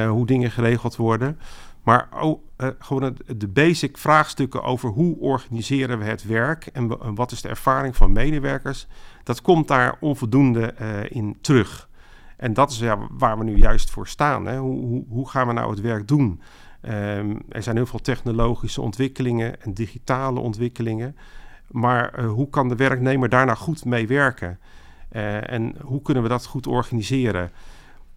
hoe 0.08 0.26
dingen 0.26 0.52
geregeld 0.52 0.96
worden. 0.96 1.40
Maar 1.84 2.08
ook 2.12 2.42
gewoon 2.80 3.18
de 3.38 3.48
basic 3.48 3.98
vraagstukken 3.98 4.64
over 4.64 4.90
hoe 4.90 5.20
organiseren 5.20 6.00
we 6.00 6.06
het 6.06 6.24
werk 6.24 6.66
en 6.66 7.16
wat 7.16 7.32
is 7.32 7.42
de 7.42 7.50
ervaring 7.50 7.96
van 7.96 8.12
medewerkers, 8.12 8.88
dat 9.24 9.42
komt 9.42 9.68
daar 9.68 9.98
onvoldoende 10.00 10.74
in 11.10 11.38
terug. 11.42 11.90
En 12.38 12.54
dat 12.54 12.72
is 12.72 12.80
ja, 12.80 12.98
waar 13.12 13.38
we 13.38 13.44
nu 13.44 13.58
juist 13.58 13.90
voor 13.90 14.08
staan. 14.08 14.46
Hè. 14.46 14.58
Hoe, 14.58 14.86
hoe, 14.86 15.06
hoe, 15.10 15.30
gaan 15.30 15.48
we 15.48 15.54
nou 15.54 15.70
het 15.70 15.82
werk 15.82 16.08
doen? 16.08 16.42
Um, 16.82 17.42
er 17.50 17.64
zijn 17.64 17.76
heel 17.76 17.86
veel 17.86 18.02
technologische 18.02 18.82
ontwikkelingen 18.82 19.62
en 19.62 19.74
digitale 19.74 20.40
ontwikkelingen. 20.40 21.16
Maar 21.72 22.20
uh, 22.20 22.32
hoe 22.32 22.50
kan 22.50 22.70
de 22.70 22.76
werknemer 22.76 23.30
daar 23.30 23.46
nou 23.46 23.58
goed 23.58 23.86
mee 23.86 24.08
werken? 24.08 24.60
en 25.42 25.76
hoe 25.82 26.02
kunnen 26.02 26.24
we 26.24 26.30
dat 26.30 26.46
goed 26.46 26.68
organiseren? 26.68 27.52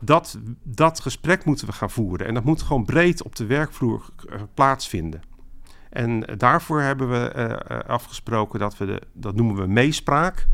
dat, 0.01 0.39
dat 0.63 1.01
gesprek 1.01 1.45
moeten 1.45 1.67
we 1.67 1.73
gaan 1.73 1.91
voeren. 1.91 2.27
En 2.27 2.35
dat 2.35 2.45
moet 2.45 2.63
gewoon 2.63 2.85
breed 2.85 3.23
op 3.23 3.37
de 3.37 3.47
werkvloer 3.47 4.05
uh, 4.27 4.41
plaatsvinden. 4.55 5.23
En 5.91 6.21
daarvoor 6.37 6.81
hebben 6.81 7.11
we 7.11 7.33
afgesproken 7.87 8.59
dat 8.59 8.79
we, 8.79 8.87
de, 8.87 9.03
dat 9.13 9.35
noemen 9.35 9.57
we 9.57 9.67
meespraak, 9.67 10.47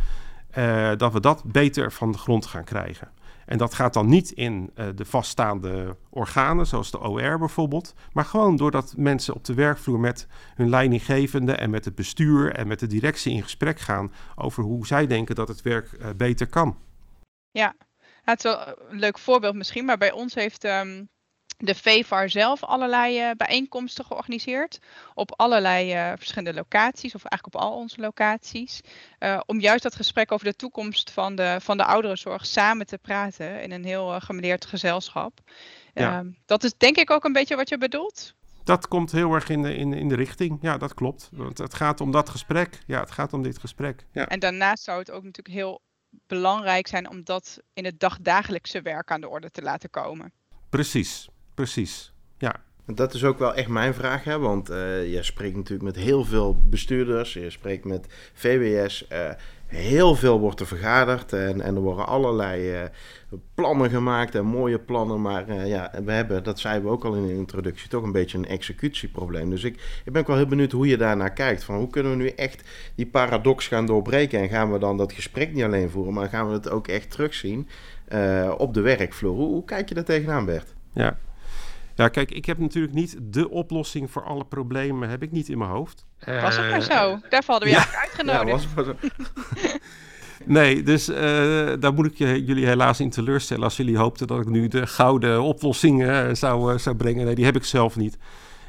dat 0.96 1.12
we 1.12 1.20
dat 1.20 1.44
beter 1.44 1.92
van 1.92 2.12
de 2.12 2.18
grond 2.18 2.46
gaan 2.46 2.64
krijgen. 2.64 3.08
En 3.46 3.58
dat 3.58 3.74
gaat 3.74 3.94
dan 3.94 4.08
niet 4.08 4.30
in 4.30 4.70
de 4.94 5.04
vaststaande 5.04 5.96
organen, 6.10 6.66
zoals 6.66 6.90
de 6.90 7.00
OR 7.00 7.38
bijvoorbeeld, 7.38 7.94
maar 8.12 8.24
gewoon 8.24 8.56
doordat 8.56 8.94
mensen 8.96 9.34
op 9.34 9.44
de 9.44 9.54
werkvloer 9.54 10.00
met 10.00 10.26
hun 10.54 10.68
leidinggevende 10.68 11.52
en 11.52 11.70
met 11.70 11.84
het 11.84 11.94
bestuur 11.94 12.52
en 12.52 12.66
met 12.66 12.80
de 12.80 12.86
directie 12.86 13.32
in 13.32 13.42
gesprek 13.42 13.80
gaan 13.80 14.12
over 14.36 14.62
hoe 14.62 14.86
zij 14.86 15.06
denken 15.06 15.34
dat 15.34 15.48
het 15.48 15.62
werk 15.62 16.16
beter 16.16 16.46
kan. 16.46 16.78
Ja, 17.50 17.74
het 18.22 18.38
is 18.38 18.44
wel 18.44 18.78
een 18.88 18.98
leuk 18.98 19.18
voorbeeld 19.18 19.54
misschien, 19.54 19.84
maar 19.84 19.98
bij 19.98 20.12
ons 20.12 20.34
heeft 20.34 20.64
um, 20.64 21.08
de 21.56 21.74
VVAR 21.74 22.30
zelf 22.30 22.64
allerlei 22.64 23.20
uh, 23.20 23.30
bijeenkomsten 23.36 24.04
georganiseerd. 24.04 24.78
Op 25.14 25.32
allerlei 25.36 25.94
uh, 25.94 26.12
verschillende 26.16 26.58
locaties, 26.58 27.14
of 27.14 27.24
eigenlijk 27.24 27.54
op 27.54 27.60
al 27.60 27.76
onze 27.76 28.00
locaties. 28.00 28.80
Uh, 29.20 29.40
om 29.46 29.60
juist 29.60 29.82
dat 29.82 29.94
gesprek 29.94 30.32
over 30.32 30.46
de 30.46 30.56
toekomst 30.56 31.10
van 31.10 31.34
de, 31.34 31.56
van 31.60 31.76
de 31.76 31.84
ouderenzorg 31.84 32.46
samen 32.46 32.86
te 32.86 32.98
praten 32.98 33.62
in 33.62 33.72
een 33.72 33.84
heel 33.84 34.20
gemeleerd 34.20 34.66
gezelschap. 34.66 35.40
Ja. 35.94 36.18
Ehm, 36.18 36.30
dat 36.46 36.64
is 36.64 36.74
denk 36.76 36.96
ik 36.96 37.10
ook 37.10 37.24
een 37.24 37.32
beetje 37.32 37.56
wat 37.56 37.68
je 37.68 37.78
bedoelt. 37.78 38.34
Dat 38.64 38.88
komt 38.88 39.12
heel 39.12 39.34
erg 39.34 39.48
in 39.48 39.62
de, 39.62 39.76
in, 39.76 39.92
in 39.92 40.08
de 40.08 40.14
richting. 40.14 40.58
Ja, 40.60 40.78
dat 40.78 40.94
klopt. 40.94 41.28
Want 41.32 41.58
het 41.58 41.74
gaat 41.74 42.00
om 42.00 42.10
dat 42.10 42.28
gesprek. 42.28 42.78
Ja, 42.86 43.00
het 43.00 43.10
gaat 43.10 43.32
om 43.32 43.42
dit 43.42 43.58
gesprek. 43.58 44.06
Ja. 44.12 44.28
En 44.28 44.38
daarnaast 44.38 44.84
zou 44.84 44.98
het 44.98 45.10
ook 45.10 45.22
natuurlijk 45.22 45.54
heel 45.54 45.80
belangrijk 46.26 46.86
zijn 46.86 47.10
om 47.10 47.24
dat 47.24 47.58
in 47.72 47.84
het 47.84 48.00
dagdagelijkse 48.00 48.82
werk 48.82 49.10
aan 49.10 49.20
de 49.20 49.28
orde 49.28 49.50
te 49.50 49.62
laten 49.62 49.90
komen. 49.90 50.32
Precies, 50.68 51.28
precies. 51.54 52.12
Ja. 52.38 52.62
Dat 52.86 53.14
is 53.14 53.24
ook 53.24 53.38
wel 53.38 53.54
echt 53.54 53.68
mijn 53.68 53.94
vraag, 53.94 54.24
hè? 54.24 54.38
want 54.38 54.70
uh, 54.70 55.12
je 55.12 55.22
spreekt 55.22 55.56
natuurlijk 55.56 55.94
met 55.94 56.04
heel 56.04 56.24
veel 56.24 56.56
bestuurders, 56.64 57.32
je 57.32 57.50
spreekt 57.50 57.84
met 57.84 58.06
VWS. 58.32 59.06
Uh, 59.12 59.28
eh, 59.28 59.36
heel 59.66 60.14
veel 60.14 60.40
wordt 60.40 60.60
er 60.60 60.66
vergaderd 60.66 61.32
en, 61.32 61.60
en 61.60 61.74
er 61.74 61.80
worden 61.80 62.06
allerlei 62.06 62.82
uh, 62.82 62.88
plannen 63.54 63.90
gemaakt 63.90 64.34
en 64.34 64.44
mooie 64.44 64.78
plannen. 64.78 65.22
Maar 65.22 65.66
ja, 65.66 65.90
we 66.04 66.12
hebben, 66.12 66.44
dat 66.44 66.58
zeiden 66.58 66.84
we 66.84 66.90
ook 66.90 67.04
al 67.04 67.14
in 67.14 67.26
de 67.26 67.34
introductie, 67.34 67.88
toch 67.88 68.02
een 68.02 68.12
beetje 68.12 68.38
een 68.38 68.46
executieprobleem. 68.46 69.50
Dus 69.50 69.64
ik, 69.64 70.02
ik 70.04 70.12
ben 70.12 70.20
ook 70.20 70.28
wel 70.28 70.36
heel 70.36 70.46
benieuwd 70.46 70.72
hoe 70.72 70.86
je 70.86 70.96
daarnaar 70.96 71.32
kijkt. 71.32 71.64
Van 71.64 71.76
hoe 71.76 71.90
kunnen 71.90 72.12
we 72.12 72.18
nu 72.18 72.28
echt 72.28 72.62
die 72.94 73.06
paradox 73.06 73.68
gaan 73.68 73.86
doorbreken? 73.86 74.40
En 74.40 74.48
gaan 74.48 74.72
we 74.72 74.78
dan 74.78 74.96
dat 74.96 75.12
gesprek 75.12 75.52
niet 75.52 75.64
alleen 75.64 75.90
voeren, 75.90 76.14
maar 76.14 76.28
gaan 76.28 76.48
we 76.48 76.52
het 76.52 76.70
ook 76.70 76.88
echt 76.88 77.10
terugzien 77.10 77.68
op 78.56 78.74
de 78.74 78.80
werkvloer? 78.80 79.36
Hoe, 79.36 79.48
hoe 79.48 79.64
kijk 79.64 79.88
je 79.88 79.94
daar 79.94 80.04
tegenaan, 80.04 80.44
Bert? 80.44 80.74
Ja, 80.92 81.18
ja, 81.94 82.08
kijk, 82.08 82.30
ik 82.30 82.44
heb 82.44 82.58
natuurlijk 82.58 82.94
niet 82.94 83.16
de 83.22 83.50
oplossing 83.50 84.10
voor 84.10 84.24
alle 84.24 84.44
problemen, 84.44 85.08
heb 85.08 85.22
ik 85.22 85.32
niet 85.32 85.48
in 85.48 85.58
mijn 85.58 85.70
hoofd. 85.70 86.06
Was 86.26 86.56
het 86.56 86.70
maar 86.70 86.82
zo? 86.82 87.18
Daar 87.28 87.42
hadden 87.46 87.68
we 87.68 87.74
ja. 87.74 87.86
je 87.90 87.98
uitgenodigd. 87.98 88.46
Ja, 88.46 88.50
was 88.50 88.64
het 88.64 88.74
maar 88.74 88.84
zo. 88.84 88.94
nee, 90.44 90.82
dus 90.82 91.08
uh, 91.08 91.16
daar 91.80 91.94
moet 91.94 92.06
ik 92.06 92.16
jullie 92.18 92.66
helaas 92.66 93.00
in 93.00 93.10
teleurstellen 93.10 93.64
als 93.64 93.76
jullie 93.76 93.98
hoopten 93.98 94.26
dat 94.26 94.40
ik 94.40 94.48
nu 94.48 94.68
de 94.68 94.86
gouden 94.86 95.42
oplossing 95.42 96.02
uh, 96.02 96.28
zou, 96.32 96.72
uh, 96.72 96.78
zou 96.78 96.96
brengen. 96.96 97.24
Nee, 97.24 97.34
die 97.34 97.44
heb 97.44 97.56
ik 97.56 97.64
zelf 97.64 97.96
niet. 97.96 98.18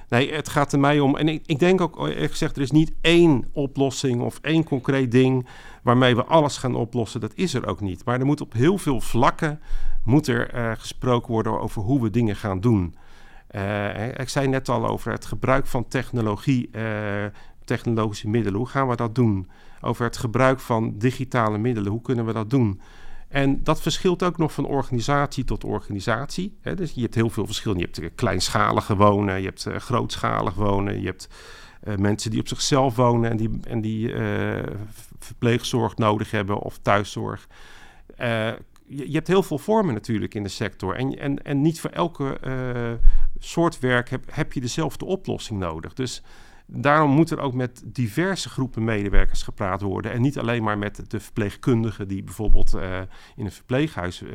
Nee, 0.10 0.34
het 0.34 0.50
gaat 0.50 0.74
er 0.74 0.80
mij 0.80 1.00
om. 1.00 1.18
En 1.18 1.28
ik, 1.28 1.44
ik 1.46 1.60
denk 1.60 1.82
ook, 1.82 2.08
eerlijk 2.08 2.32
gezegd, 2.32 2.56
er 2.56 2.62
is 2.62 2.72
niet 2.72 2.94
één 3.02 3.50
oplossing 3.52 4.22
of 4.22 4.40
één 4.42 4.64
concreet 4.64 5.12
ding 5.12 5.48
waarmee 5.84 6.16
we 6.16 6.26
alles 6.26 6.58
gaan 6.58 6.76
oplossen. 6.76 7.22
Dat 7.22 7.32
is 7.36 7.54
er 7.54 7.68
ook 7.68 7.82
niet. 7.82 8.06
Maar 8.06 8.20
er 8.20 8.26
moet 8.26 8.42
op 8.42 8.54
heel 8.54 8.78
veel 8.78 9.02
vlakken 9.02 9.60
moet 10.04 10.28
er 10.28 10.76
gesproken 10.80 11.32
worden 11.32 11.60
over 11.60 11.82
hoe 11.82 12.02
we 12.02 12.10
dingen 12.10 12.36
gaan 12.36 12.60
doen. 12.60 12.96
Uh, 13.56 14.08
ik 14.08 14.30
zei 14.30 14.48
net 14.48 14.70
al 14.70 14.88
over 14.88 15.12
het 15.12 15.26
gebruik 15.26 15.68
van 15.68 15.88
technologie, 15.88 16.70
uh, 16.72 17.26
technologische 17.66 18.30
middelen. 18.30 18.60
Hoe 18.60 18.68
gaan 18.68 18.88
we 18.88 18.96
dat 18.96 19.16
doen? 19.16 19.50
Over 19.82 20.06
het 20.06 20.18
gebruik 20.18 20.60
van 20.60 20.98
digitale 20.98 21.58
middelen. 21.58 21.92
Hoe 21.92 22.02
kunnen 22.02 22.26
we 22.26 22.34
dat 22.34 22.50
doen? 22.50 22.82
En 23.28 23.64
dat 23.64 23.82
verschilt 23.82 24.24
ook 24.24 24.38
nog 24.38 24.54
van 24.54 24.66
organisatie 24.66 25.44
tot 25.44 25.64
organisatie. 25.64 26.58
Hè? 26.62 26.76
Dus 26.76 26.92
je 26.92 27.02
hebt 27.02 27.16
heel 27.16 27.30
veel 27.30 27.46
verschillen. 27.46 27.78
Je 27.78 27.88
hebt 27.92 28.16
kleinschalige 28.16 28.96
wonen, 28.96 29.42
je 29.42 29.46
hebt 29.46 29.68
grootschalig 29.78 30.54
wonen, 30.54 31.02
je 31.02 31.06
hebt 31.06 31.30
mensen 32.00 32.32
die 32.32 32.40
op 32.40 32.48
zichzelf 32.48 32.96
wonen 32.96 33.30
en 33.32 33.38
die, 33.38 33.60
en 33.68 33.82
die 33.82 34.14
verpleegzorg 35.20 35.98
nodig 35.98 36.32
hebben 36.32 36.60
of 36.60 36.78
thuiszorg 36.82 37.48
je, 38.88 39.08
je, 39.08 39.16
hebt 39.16 39.28
heel 39.28 39.44
veel 39.44 39.58
vormen 39.58 39.94
natuurlijk 39.94 40.34
in 40.34 40.44
de 40.44 40.50
sector. 40.50 40.96
En, 40.96 41.20
en, 41.20 41.44
en 41.44 41.62
niet 41.62 41.80
voor 41.80 41.90
elke 41.90 42.38
uh, 42.48 43.08
soort 43.40 43.80
werk 43.80 44.10
heb, 44.10 44.24
heb 44.32 44.54
je 44.54 44.62
dezelfde 44.62 45.06
oplossing 45.06 45.60
nodig. 45.60 45.94
Dus 45.94 46.24
daarom 46.66 47.12
moet 47.12 47.32
er 47.32 47.40
ook 47.40 47.54
met 47.54 47.84
diverse 47.86 48.50
groepen 48.50 48.84
medewerkers 48.84 49.44
gepraat 49.44 49.82
worden. 49.82 50.12
En 50.12 50.22
niet 50.22 50.40
alleen 50.40 50.64
maar 50.64 50.78
met 50.78 51.04
de 51.08 51.20
verpleegkundigen 51.20 52.08
die 52.08 52.24
bijvoorbeeld 52.24 52.76
uh, 52.76 53.00
in 53.36 53.46
een 53.46 53.52
verpleeghuis 53.52 54.22
uh, 54.22 54.30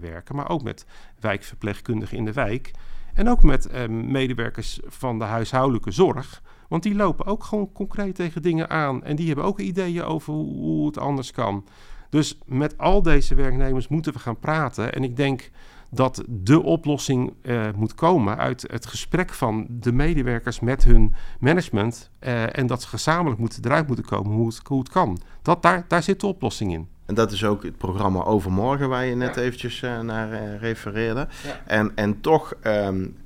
werken, 0.00 0.36
maar 0.36 0.48
ook 0.48 0.62
met 0.62 0.86
wijkverpleegkundigen 1.20 2.16
in 2.16 2.24
de 2.24 2.32
wijk. 2.32 2.70
En 3.14 3.28
ook 3.28 3.42
met 3.42 3.88
medewerkers 3.88 4.80
van 4.86 5.18
de 5.18 5.24
huishoudelijke 5.24 5.90
zorg. 5.90 6.42
Want 6.68 6.82
die 6.82 6.94
lopen 6.94 7.26
ook 7.26 7.44
gewoon 7.44 7.72
concreet 7.72 8.14
tegen 8.14 8.42
dingen 8.42 8.70
aan. 8.70 9.04
En 9.04 9.16
die 9.16 9.26
hebben 9.26 9.44
ook 9.44 9.58
ideeën 9.58 10.02
over 10.02 10.34
hoe 10.34 10.86
het 10.86 10.98
anders 10.98 11.30
kan. 11.32 11.64
Dus 12.10 12.38
met 12.46 12.78
al 12.78 13.02
deze 13.02 13.34
werknemers 13.34 13.88
moeten 13.88 14.12
we 14.12 14.18
gaan 14.18 14.38
praten. 14.38 14.92
En 14.92 15.04
ik 15.04 15.16
denk 15.16 15.50
dat 15.90 16.24
de 16.28 16.62
oplossing 16.62 17.32
uh, 17.42 17.68
moet 17.76 17.94
komen 17.94 18.36
uit 18.36 18.64
het 18.70 18.86
gesprek 18.86 19.32
van 19.32 19.66
de 19.70 19.92
medewerkers 19.92 20.60
met 20.60 20.84
hun 20.84 21.14
management. 21.40 22.10
Uh, 22.20 22.58
en 22.58 22.66
dat 22.66 22.82
ze 22.82 22.88
gezamenlijk 22.88 23.40
moeten, 23.40 23.64
eruit 23.64 23.86
moeten 23.86 24.04
komen 24.04 24.32
hoe 24.32 24.46
het, 24.46 24.60
hoe 24.64 24.78
het 24.78 24.88
kan. 24.88 25.18
Dat, 25.42 25.62
daar, 25.62 25.84
daar 25.88 26.02
zit 26.02 26.20
de 26.20 26.26
oplossing 26.26 26.72
in. 26.72 26.88
En 27.06 27.14
dat 27.14 27.32
is 27.32 27.44
ook 27.44 27.62
het 27.62 27.76
programma 27.76 28.22
Overmorgen 28.22 28.88
waar 28.88 29.04
je 29.04 29.14
net 29.14 29.34
ja. 29.34 29.40
eventjes 29.40 29.82
uh, 29.82 30.00
naar 30.00 30.56
refereerde. 30.56 31.28
Ja. 31.44 31.60
En, 31.66 31.92
en 31.94 32.20
toch 32.20 32.54
um, 32.62 33.16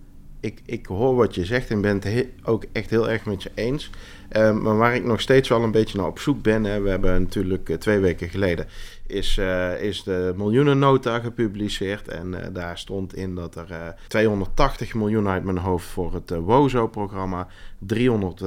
ik, 0.45 0.63
ik 0.65 0.87
hoor 0.87 1.15
wat 1.15 1.35
je 1.35 1.45
zegt 1.45 1.71
en 1.71 1.81
ben 1.81 2.01
het 2.03 2.27
ook 2.43 2.65
echt 2.73 2.91
heel 2.91 3.11
erg 3.11 3.25
met 3.25 3.43
je 3.43 3.51
eens. 3.55 3.91
Ehm, 4.29 4.63
maar 4.63 4.77
waar 4.77 4.95
ik 4.95 5.05
nog 5.05 5.21
steeds 5.21 5.49
wel 5.49 5.63
een 5.63 5.71
beetje 5.71 5.99
naar 5.99 6.07
op 6.07 6.19
zoek 6.19 6.43
ben, 6.43 6.65
hè, 6.65 6.81
we 6.81 6.91
hebben 6.91 7.23
natuurlijk 7.23 7.69
uh, 7.69 7.77
twee 7.77 7.99
weken 7.99 8.29
geleden 8.29 8.67
is, 9.07 9.37
uh, 9.37 9.83
is 9.83 10.03
de 10.03 10.33
miljoenennota 10.37 11.19
gepubliceerd. 11.19 12.09
En 12.09 12.33
uh, 12.33 12.39
daar 12.53 12.79
stond 12.79 13.15
in 13.15 13.35
dat 13.35 13.55
er 13.55 13.95
280 14.09 14.95
miljoen 14.95 15.29
uit 15.29 15.45
mijn 15.45 15.59
hoofd 15.59 15.87
voor 15.87 16.15
het 16.15 16.31
WOZO-programma, 16.31 17.47
300 17.79 18.43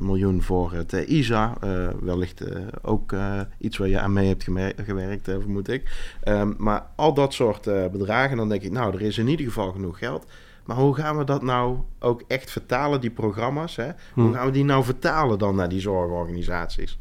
miljoen 0.00 0.42
voor 0.42 0.72
het 0.72 0.92
ISA, 0.92 1.56
wellicht 2.00 2.42
ook 2.82 3.14
iets 3.58 3.78
waar 3.78 3.88
je 3.88 3.98
aan 3.98 4.12
mee 4.12 4.28
hebt 4.28 4.44
gewerkt, 4.76 5.24
vermoed 5.24 5.68
ik. 5.68 5.90
Um, 6.24 6.54
maar 6.58 6.86
al 6.96 7.14
dat 7.14 7.34
soort 7.34 7.64
bedragen, 7.92 8.36
dan 8.36 8.48
denk 8.48 8.62
ik, 8.62 8.70
nou, 8.70 8.94
er 8.94 9.02
is 9.02 9.18
in 9.18 9.28
ieder 9.28 9.46
geval 9.46 9.72
genoeg 9.72 9.98
geld. 9.98 10.26
Maar 10.64 10.76
hoe 10.76 10.94
gaan 10.94 11.18
we 11.18 11.24
dat 11.24 11.42
nou 11.42 11.78
ook 11.98 12.22
echt 12.28 12.50
vertalen, 12.50 13.00
die 13.00 13.10
programma's? 13.10 13.76
Hè? 13.76 13.90
Hoe 14.14 14.26
hm. 14.26 14.32
gaan 14.32 14.46
we 14.46 14.52
die 14.52 14.64
nou 14.64 14.84
vertalen 14.84 15.38
dan 15.38 15.54
naar 15.54 15.68
die 15.68 15.80
zorgorganisaties? 15.80 16.98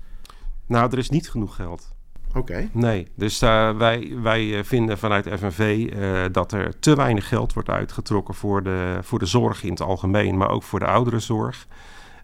Nou, 0.65 0.91
er 0.91 0.97
is 0.97 1.09
niet 1.09 1.29
genoeg 1.29 1.55
geld. 1.55 1.93
Oké. 2.35 2.69
Nee, 2.71 3.07
dus 3.15 3.43
uh, 3.43 3.77
wij, 3.77 4.13
wij 4.21 4.57
eh, 4.57 4.63
vinden 4.63 4.97
vanuit 4.97 5.27
FNV 5.27 5.59
uh, 5.59 6.25
eh, 6.25 6.33
dat 6.33 6.51
er 6.51 6.79
te 6.79 6.95
weinig 6.95 7.27
geld 7.27 7.53
wordt 7.53 7.69
uitgetrokken 7.69 8.33
voor 8.33 8.63
de, 8.63 8.97
voor 9.01 9.19
de 9.19 9.25
zorg 9.25 9.63
in 9.63 9.69
het 9.69 9.81
algemeen, 9.81 10.37
maar 10.37 10.49
ook 10.49 10.63
voor 10.63 10.79
de 10.79 10.85
ouderenzorg. 10.85 11.67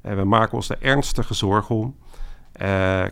Uh, 0.06 0.16
we 0.16 0.24
maken 0.24 0.54
ons 0.54 0.70
er 0.70 0.78
ernstige 0.82 1.34
zorgen 1.34 1.76
om. 1.76 1.96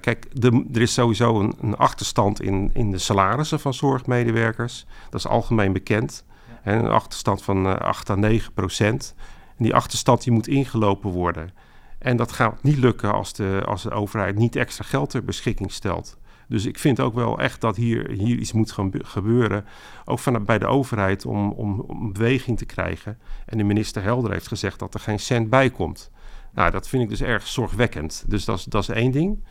kijk, 0.01 0.25
de, 0.31 0.65
er 0.73 0.81
is 0.81 0.93
sowieso 0.93 1.39
een, 1.39 1.53
een, 1.61 1.75
achterstand 1.75 2.41
in, 2.41 2.69
in 2.73 2.91
de 2.91 2.97
salarissen 2.97 3.59
van 3.59 3.73
zorgmedewerkers. 3.73 4.85
Dat 5.09 5.19
is 5.19 5.27
algemeen 5.27 5.73
bekend. 5.73 6.25
Een 6.73 6.87
achterstand 6.87 7.43
van 7.43 7.79
8 7.79 8.09
à 8.09 8.15
9 8.15 8.53
procent. 8.53 9.15
En 9.57 9.63
die 9.63 9.75
achterstand 9.75 10.23
die 10.23 10.33
moet 10.33 10.47
ingelopen 10.47 11.11
worden. 11.11 11.53
En 11.99 12.17
dat 12.17 12.31
gaat 12.31 12.63
niet 12.63 12.77
lukken 12.77 13.13
als 13.13 13.33
de, 13.33 13.61
als 13.65 13.83
de 13.83 13.91
overheid 13.91 14.35
niet 14.35 14.55
extra 14.55 14.83
geld 14.83 15.09
ter 15.09 15.23
beschikking 15.23 15.71
stelt. 15.71 16.17
Dus 16.47 16.65
ik 16.65 16.79
vind 16.79 16.99
ook 16.99 17.13
wel 17.13 17.39
echt 17.39 17.61
dat 17.61 17.75
hier, 17.75 18.09
hier 18.09 18.37
iets 18.37 18.51
moet 18.51 18.71
gaan 18.71 18.91
gebeuren. 18.97 19.65
Ook 20.05 20.19
van, 20.19 20.45
bij 20.45 20.59
de 20.59 20.65
overheid 20.65 21.25
om, 21.25 21.51
om, 21.51 21.79
om 21.79 22.13
beweging 22.13 22.57
te 22.57 22.65
krijgen. 22.65 23.17
En 23.45 23.57
de 23.57 23.63
minister 23.63 24.03
Helder 24.03 24.31
heeft 24.31 24.47
gezegd 24.47 24.79
dat 24.79 24.93
er 24.93 24.99
geen 24.99 25.19
cent 25.19 25.49
bij 25.49 25.69
komt. 25.69 26.11
Nou, 26.53 26.71
dat 26.71 26.87
vind 26.87 27.03
ik 27.03 27.09
dus 27.09 27.21
erg 27.21 27.47
zorgwekkend. 27.47 28.23
Dus 28.27 28.45
dat 28.45 28.57
is, 28.57 28.63
dat 28.63 28.81
is 28.81 28.89
één 28.89 29.11
ding. 29.11 29.43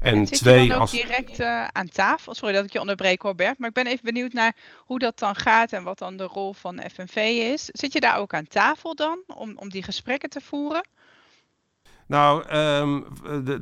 En 0.00 0.26
Zit 0.26 0.38
twee, 0.38 0.62
je 0.62 0.68
dan 0.68 0.74
ook 0.74 0.80
als... 0.80 0.90
direct 0.90 1.40
uh, 1.40 1.64
aan 1.64 1.88
tafel? 1.88 2.34
Sorry 2.34 2.54
dat 2.54 2.64
ik 2.64 2.72
je 2.72 2.80
onderbreek, 2.80 3.22
Robert. 3.22 3.58
Maar 3.58 3.68
ik 3.68 3.74
ben 3.74 3.86
even 3.86 4.04
benieuwd 4.04 4.32
naar 4.32 4.56
hoe 4.76 4.98
dat 4.98 5.18
dan 5.18 5.34
gaat 5.34 5.72
en 5.72 5.82
wat 5.82 5.98
dan 5.98 6.16
de 6.16 6.24
rol 6.24 6.52
van 6.52 6.82
FNV 6.94 7.16
is. 7.52 7.64
Zit 7.64 7.92
je 7.92 8.00
daar 8.00 8.18
ook 8.18 8.34
aan 8.34 8.46
tafel 8.46 8.94
dan 8.94 9.18
om, 9.26 9.52
om 9.56 9.68
die 9.68 9.82
gesprekken 9.82 10.30
te 10.30 10.40
voeren? 10.40 10.88
Nou, 12.06 12.56
um, 12.56 13.04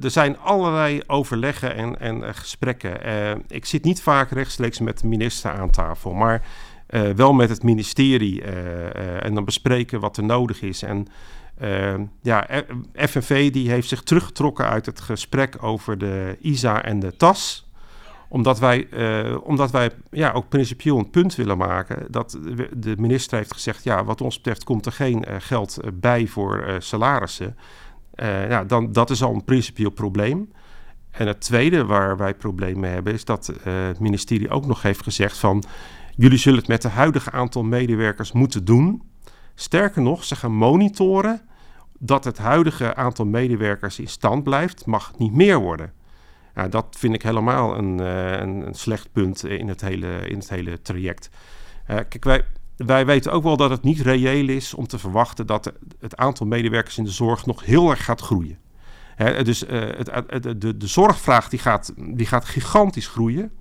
er 0.02 0.10
zijn 0.10 0.38
allerlei 0.38 1.02
overleggen 1.06 1.74
en, 1.74 2.00
en 2.00 2.16
uh, 2.22 2.28
gesprekken. 2.32 3.06
Uh, 3.06 3.30
ik 3.48 3.64
zit 3.64 3.84
niet 3.84 4.02
vaak 4.02 4.30
rechtstreeks 4.30 4.78
met 4.78 5.00
de 5.00 5.06
minister 5.06 5.50
aan 5.50 5.70
tafel, 5.70 6.12
maar 6.12 6.46
uh, 6.90 7.10
wel 7.10 7.32
met 7.32 7.48
het 7.48 7.62
ministerie. 7.62 8.42
en 9.22 9.34
dan 9.34 9.44
bespreken 9.44 10.00
wat 10.00 10.16
er 10.16 10.24
nodig 10.24 10.62
is. 10.62 10.82
En 10.82 11.08
uh, 11.62 11.94
ja, 12.22 12.48
FNV 12.94 13.52
die 13.52 13.70
heeft 13.70 13.88
zich 13.88 14.02
teruggetrokken 14.02 14.68
uit 14.68 14.86
het 14.86 15.00
gesprek 15.00 15.62
over 15.62 15.98
de 15.98 16.36
ISA 16.40 16.84
en 16.84 17.00
de 17.00 17.16
TAS. 17.16 17.70
Omdat 18.28 18.58
wij, 18.58 18.86
uh, 18.90 19.36
omdat 19.42 19.70
wij 19.70 19.90
ja, 20.10 20.32
ook 20.32 20.48
principieel 20.48 20.98
een 20.98 21.10
punt 21.10 21.34
willen 21.34 21.58
maken. 21.58 22.06
Dat 22.10 22.38
de 22.76 22.94
minister 22.98 23.38
heeft 23.38 23.52
gezegd, 23.52 23.84
ja, 23.84 24.04
wat 24.04 24.20
ons 24.20 24.36
betreft 24.36 24.64
komt 24.64 24.86
er 24.86 24.92
geen 24.92 25.24
uh, 25.28 25.34
geld 25.38 25.78
bij 25.94 26.26
voor 26.26 26.76
salarissen. 26.78 27.56
ja, 28.48 28.64
dan, 28.64 28.92
dat 28.92 29.10
is 29.10 29.22
al 29.22 29.34
een 29.34 29.44
principieel 29.44 29.90
probleem. 29.90 30.52
En 31.10 31.26
het 31.26 31.40
tweede 31.40 31.84
waar 31.84 32.16
wij 32.16 32.34
problemen 32.34 32.80
mee 32.80 32.92
hebben, 32.92 33.12
is 33.12 33.24
dat 33.24 33.52
het 33.62 34.00
ministerie 34.00 34.50
ook 34.50 34.66
nog 34.66 34.82
heeft 34.82 35.02
gezegd 35.02 35.38
van... 35.38 35.64
jullie 36.16 36.38
zullen 36.38 36.58
het 36.58 36.68
met 36.68 36.82
het 36.82 36.92
huidige 36.92 37.30
aantal 37.30 37.62
medewerkers 37.62 38.32
moeten 38.32 38.64
doen... 38.64 39.02
Sterker 39.58 40.02
nog, 40.02 40.24
ze 40.24 40.36
gaan 40.36 40.54
monitoren 40.54 41.40
dat 41.98 42.24
het 42.24 42.38
huidige 42.38 42.94
aantal 42.94 43.24
medewerkers 43.24 43.98
in 43.98 44.08
stand 44.08 44.44
blijft, 44.44 44.86
mag 44.86 45.18
niet 45.18 45.32
meer 45.32 45.58
worden. 45.58 45.92
Dat 46.70 46.96
vind 46.98 47.14
ik 47.14 47.22
helemaal 47.22 47.76
een, 47.76 48.00
uh, 48.00 48.38
een, 48.40 48.74
slecht 48.74 49.12
punt 49.12 49.44
in 49.44 49.68
het 49.68 49.80
hele, 49.80 50.28
in 50.28 50.38
het 50.38 50.48
hele 50.48 50.82
traject. 50.82 51.28
Uh, 51.90 51.96
kijk, 52.08 52.44
wij, 52.76 53.06
weten 53.06 53.32
ook 53.32 53.42
wel 53.42 53.56
dat 53.56 53.70
het 53.70 53.82
niet 53.82 54.00
reëel 54.00 54.48
is 54.48 54.74
om 54.74 54.86
te 54.86 54.98
verwachten 54.98 55.46
dat 55.46 55.72
het 56.00 56.16
aantal 56.16 56.46
medewerkers 56.46 56.98
in 56.98 57.04
de 57.04 57.10
zorg 57.10 57.46
nog 57.46 57.64
heel 57.64 57.90
erg 57.90 58.04
gaat 58.04 58.20
groeien. 58.20 58.58
Dus 59.42 59.64
uh, 59.64 59.80
het, 59.80 60.42
de, 60.60 60.76
de 60.76 60.86
zorgvraag 60.86 61.48
die 61.48 61.58
gaat, 61.58 61.92
die 61.96 62.26
gaat 62.26 62.44
gigantisch 62.44 63.08
groeien. 63.08 63.52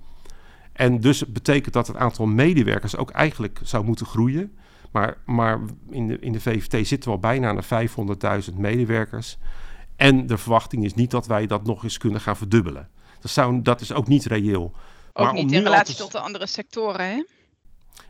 En 0.72 1.00
dus 1.00 1.26
betekent 1.26 1.74
dat 1.74 1.86
het 1.86 1.96
aantal 1.96 2.26
medewerkers 2.26 2.96
ook 2.96 3.10
eigenlijk 3.10 3.60
zou 3.62 3.84
moeten 3.84 4.06
groeien. 4.06 4.52
Maar, 4.92 5.16
maar 5.24 5.60
in, 5.90 6.06
de, 6.06 6.18
in 6.18 6.32
de 6.32 6.40
VVT 6.40 6.86
zitten 6.86 7.10
we 7.10 7.14
al 7.14 7.20
bijna 7.20 7.48
aan 7.48 7.56
de 7.56 8.46
500.000 8.50 8.54
medewerkers. 8.54 9.36
En 9.96 10.26
de 10.26 10.38
verwachting 10.38 10.84
is 10.84 10.94
niet 10.94 11.10
dat 11.10 11.26
wij 11.26 11.46
dat 11.46 11.64
nog 11.64 11.82
eens 11.82 11.98
kunnen 11.98 12.20
gaan 12.20 12.36
verdubbelen. 12.36 12.88
Dat, 13.20 13.30
zou, 13.30 13.62
dat 13.62 13.80
is 13.80 13.92
ook 13.92 14.08
niet 14.08 14.24
reëel. 14.24 14.74
Ook 15.12 15.24
maar 15.24 15.34
niet 15.34 15.52
in 15.52 15.62
relatie 15.62 15.94
tot 15.94 16.12
de 16.12 16.18
andere 16.18 16.46
sectoren, 16.46 17.06
hè? 17.06 17.22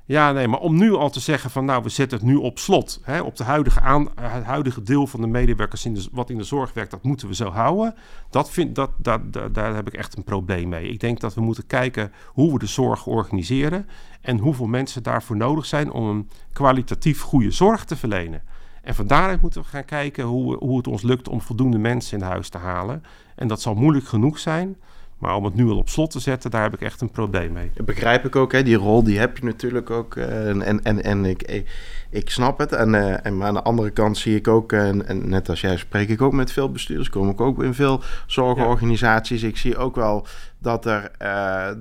Ja, 0.08 0.32
nee, 0.32 0.48
maar 0.48 0.60
om 0.60 0.76
nu 0.76 0.92
al 0.94 1.10
te 1.10 1.20
zeggen 1.20 1.50
van 1.50 1.64
nou, 1.64 1.82
we 1.82 1.88
zetten 1.88 2.18
het 2.18 2.26
nu 2.26 2.34
op 2.34 2.58
slot. 2.58 3.00
Hè, 3.02 3.20
op 3.20 3.36
de 3.36 3.44
huidige 3.44 3.80
aan, 3.80 4.08
het 4.20 4.44
huidige 4.44 4.82
deel 4.82 5.06
van 5.06 5.20
de 5.20 5.26
medewerkers 5.26 5.84
in 5.84 5.98
wat 6.12 6.30
in 6.30 6.36
de 6.36 6.44
zorg 6.44 6.72
werkt, 6.72 6.90
dat 6.90 7.02
moeten 7.02 7.28
we 7.28 7.34
zo 7.34 7.50
houden. 7.50 7.94
Dat 8.30 8.50
vind, 8.50 8.74
dat, 8.74 8.90
dat, 8.96 9.32
dat, 9.32 9.54
daar 9.54 9.74
heb 9.74 9.86
ik 9.86 9.94
echt 9.94 10.16
een 10.16 10.24
probleem 10.24 10.68
mee. 10.68 10.88
Ik 10.88 11.00
denk 11.00 11.20
dat 11.20 11.34
we 11.34 11.40
moeten 11.40 11.66
kijken 11.66 12.12
hoe 12.26 12.52
we 12.52 12.58
de 12.58 12.66
zorg 12.66 13.06
organiseren 13.06 13.88
en 14.20 14.38
hoeveel 14.38 14.66
mensen 14.66 15.02
daarvoor 15.02 15.36
nodig 15.36 15.66
zijn 15.66 15.90
om 15.90 16.08
een 16.08 16.28
kwalitatief 16.52 17.20
goede 17.20 17.50
zorg 17.50 17.84
te 17.84 17.96
verlenen. 17.96 18.42
En 18.82 18.94
van 18.94 19.06
daaruit 19.06 19.42
moeten 19.42 19.62
we 19.62 19.68
gaan 19.68 19.84
kijken 19.84 20.24
hoe, 20.24 20.56
hoe 20.56 20.76
het 20.76 20.86
ons 20.86 21.02
lukt 21.02 21.28
om 21.28 21.40
voldoende 21.40 21.78
mensen 21.78 22.18
in 22.18 22.24
huis 22.24 22.48
te 22.48 22.58
halen. 22.58 23.02
En 23.36 23.48
dat 23.48 23.60
zal 23.60 23.74
moeilijk 23.74 24.06
genoeg 24.06 24.38
zijn. 24.38 24.76
Maar 25.18 25.34
om 25.34 25.44
het 25.44 25.54
nu 25.54 25.68
al 25.68 25.76
op 25.76 25.88
slot 25.88 26.10
te 26.10 26.20
zetten, 26.20 26.50
daar 26.50 26.62
heb 26.62 26.74
ik 26.74 26.80
echt 26.80 27.00
een 27.00 27.10
probleem 27.10 27.52
mee. 27.52 27.70
Dat 27.74 27.86
begrijp 27.86 28.24
ik 28.24 28.36
ook, 28.36 28.52
hè? 28.52 28.62
die 28.62 28.76
rol 28.76 29.02
die 29.02 29.18
heb 29.18 29.38
je 29.38 29.44
natuurlijk 29.44 29.90
ook. 29.90 30.14
Uh, 30.16 30.48
en 30.48 30.84
en, 30.84 31.02
en 31.02 31.24
ik, 31.24 31.64
ik, 32.10 32.30
snap 32.30 32.58
het. 32.58 32.72
En, 32.72 32.94
uh, 32.94 33.26
en 33.26 33.36
maar 33.36 33.48
aan 33.48 33.54
de 33.54 33.62
andere 33.62 33.90
kant 33.90 34.18
zie 34.18 34.36
ik 34.36 34.48
ook, 34.48 34.72
en 34.72 35.28
net 35.28 35.48
als 35.48 35.60
jij 35.60 35.76
spreek 35.76 36.08
ik 36.08 36.22
ook 36.22 36.32
met 36.32 36.52
veel 36.52 36.70
bestuurders, 36.70 37.08
kom 37.08 37.28
ik 37.28 37.40
ook 37.40 37.62
in 37.62 37.74
veel 37.74 38.02
zorgorganisaties. 38.26 39.42
Ik 39.42 39.56
zie 39.56 39.76
ook 39.76 39.96
wel 39.96 40.26
dat 40.66 40.86
er, 40.86 41.10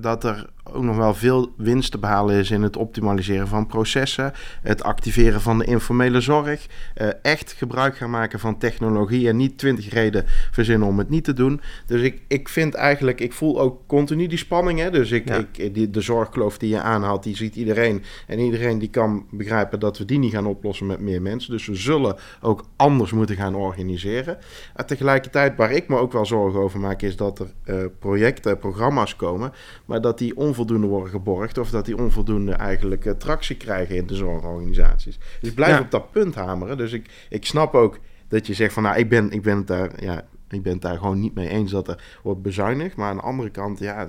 dat 0.00 0.24
er 0.24 0.46
ook 0.72 0.82
nog 0.82 0.96
wel 0.96 1.14
veel 1.14 1.52
winst 1.56 1.90
te 1.90 1.98
behalen 1.98 2.34
is 2.34 2.50
in 2.50 2.62
het 2.62 2.76
optimaliseren 2.76 3.48
van 3.48 3.66
processen, 3.66 4.32
het 4.62 4.82
activeren 4.82 5.40
van 5.40 5.58
de 5.58 5.64
informele 5.64 6.20
zorg, 6.20 6.66
uh, 6.96 7.08
echt 7.22 7.52
gebruik 7.52 7.96
gaan 7.96 8.10
maken 8.10 8.40
van 8.40 8.58
technologie 8.58 9.28
en 9.28 9.36
niet 9.36 9.58
twintig 9.58 9.92
reden 9.92 10.24
verzinnen 10.50 10.88
om 10.88 10.98
het 10.98 11.08
niet 11.08 11.24
te 11.24 11.32
doen. 11.32 11.60
Dus 11.86 12.02
ik, 12.02 12.22
ik 12.28 12.48
vind 12.48 12.74
eigenlijk, 12.74 13.20
ik 13.20 13.32
voel 13.32 13.60
ook 13.60 13.80
continu 13.86 14.26
die 14.26 14.38
spanning. 14.38 14.78
Hè? 14.78 14.90
Dus 14.90 15.10
ik, 15.10 15.30
ik, 15.30 15.74
die, 15.74 15.90
de 15.90 16.00
zorgkloof 16.00 16.58
die 16.58 16.68
je 16.68 16.80
aanhaalt, 16.80 17.22
die 17.22 17.36
ziet 17.36 17.56
iedereen. 17.56 18.02
En 18.26 18.38
iedereen 18.38 18.78
die 18.78 18.90
kan 18.90 19.26
begrijpen 19.30 19.80
dat 19.80 19.98
we 19.98 20.04
die 20.04 20.18
niet 20.18 20.32
gaan 20.32 20.46
oplossen 20.46 20.86
met 20.86 21.00
meer 21.00 21.22
mensen. 21.22 21.52
Dus 21.52 21.66
we 21.66 21.74
zullen 21.74 22.16
ook 22.40 22.64
anders 22.76 23.12
moeten 23.12 23.36
gaan 23.36 23.54
organiseren. 23.54 24.38
En 24.74 24.86
tegelijkertijd, 24.86 25.56
waar 25.56 25.72
ik 25.72 25.88
me 25.88 25.96
ook 25.96 26.12
wel 26.12 26.26
zorgen 26.26 26.60
over 26.60 26.80
maak, 26.80 27.02
is 27.02 27.16
dat 27.16 27.38
er 27.38 27.46
uh, 27.64 27.84
projecten, 27.98 28.58
programma's 28.58 28.75
komen, 29.16 29.52
maar 29.84 30.00
dat 30.00 30.18
die 30.18 30.36
onvoldoende 30.36 30.86
worden 30.86 31.10
geborgd 31.10 31.58
of 31.58 31.70
dat 31.70 31.84
die 31.84 31.96
onvoldoende 31.98 32.52
eigenlijk 32.52 33.04
uh, 33.04 33.12
tractie 33.12 33.56
krijgen 33.56 33.96
in 33.96 34.06
de 34.06 34.14
zorgorganisaties. 34.14 35.18
Dus 35.40 35.48
ik 35.48 35.54
blijf 35.54 35.80
op 35.80 35.90
dat 35.90 36.10
punt 36.10 36.34
hameren. 36.34 36.76
Dus 36.76 36.92
ik, 36.92 37.10
ik 37.28 37.46
snap 37.46 37.74
ook 37.74 37.98
dat 38.28 38.46
je 38.46 38.54
zegt 38.54 38.72
van 38.72 38.82
nou, 38.82 38.96
ik 38.96 39.08
ben, 39.08 39.30
ik 39.30 39.42
ben 39.42 39.56
het 39.56 39.66
daar, 39.66 40.04
ja, 40.04 40.24
ik 40.48 40.62
ben 40.62 40.72
het 40.72 40.82
daar 40.82 40.98
gewoon 40.98 41.20
niet 41.20 41.34
mee 41.34 41.48
eens 41.48 41.70
dat 41.70 41.88
er 41.88 42.18
wordt 42.22 42.42
bezuinigd. 42.42 42.96
Maar 42.96 43.08
aan 43.08 43.16
de 43.16 43.22
andere 43.22 43.50
kant, 43.50 43.78
ja, 43.78 44.08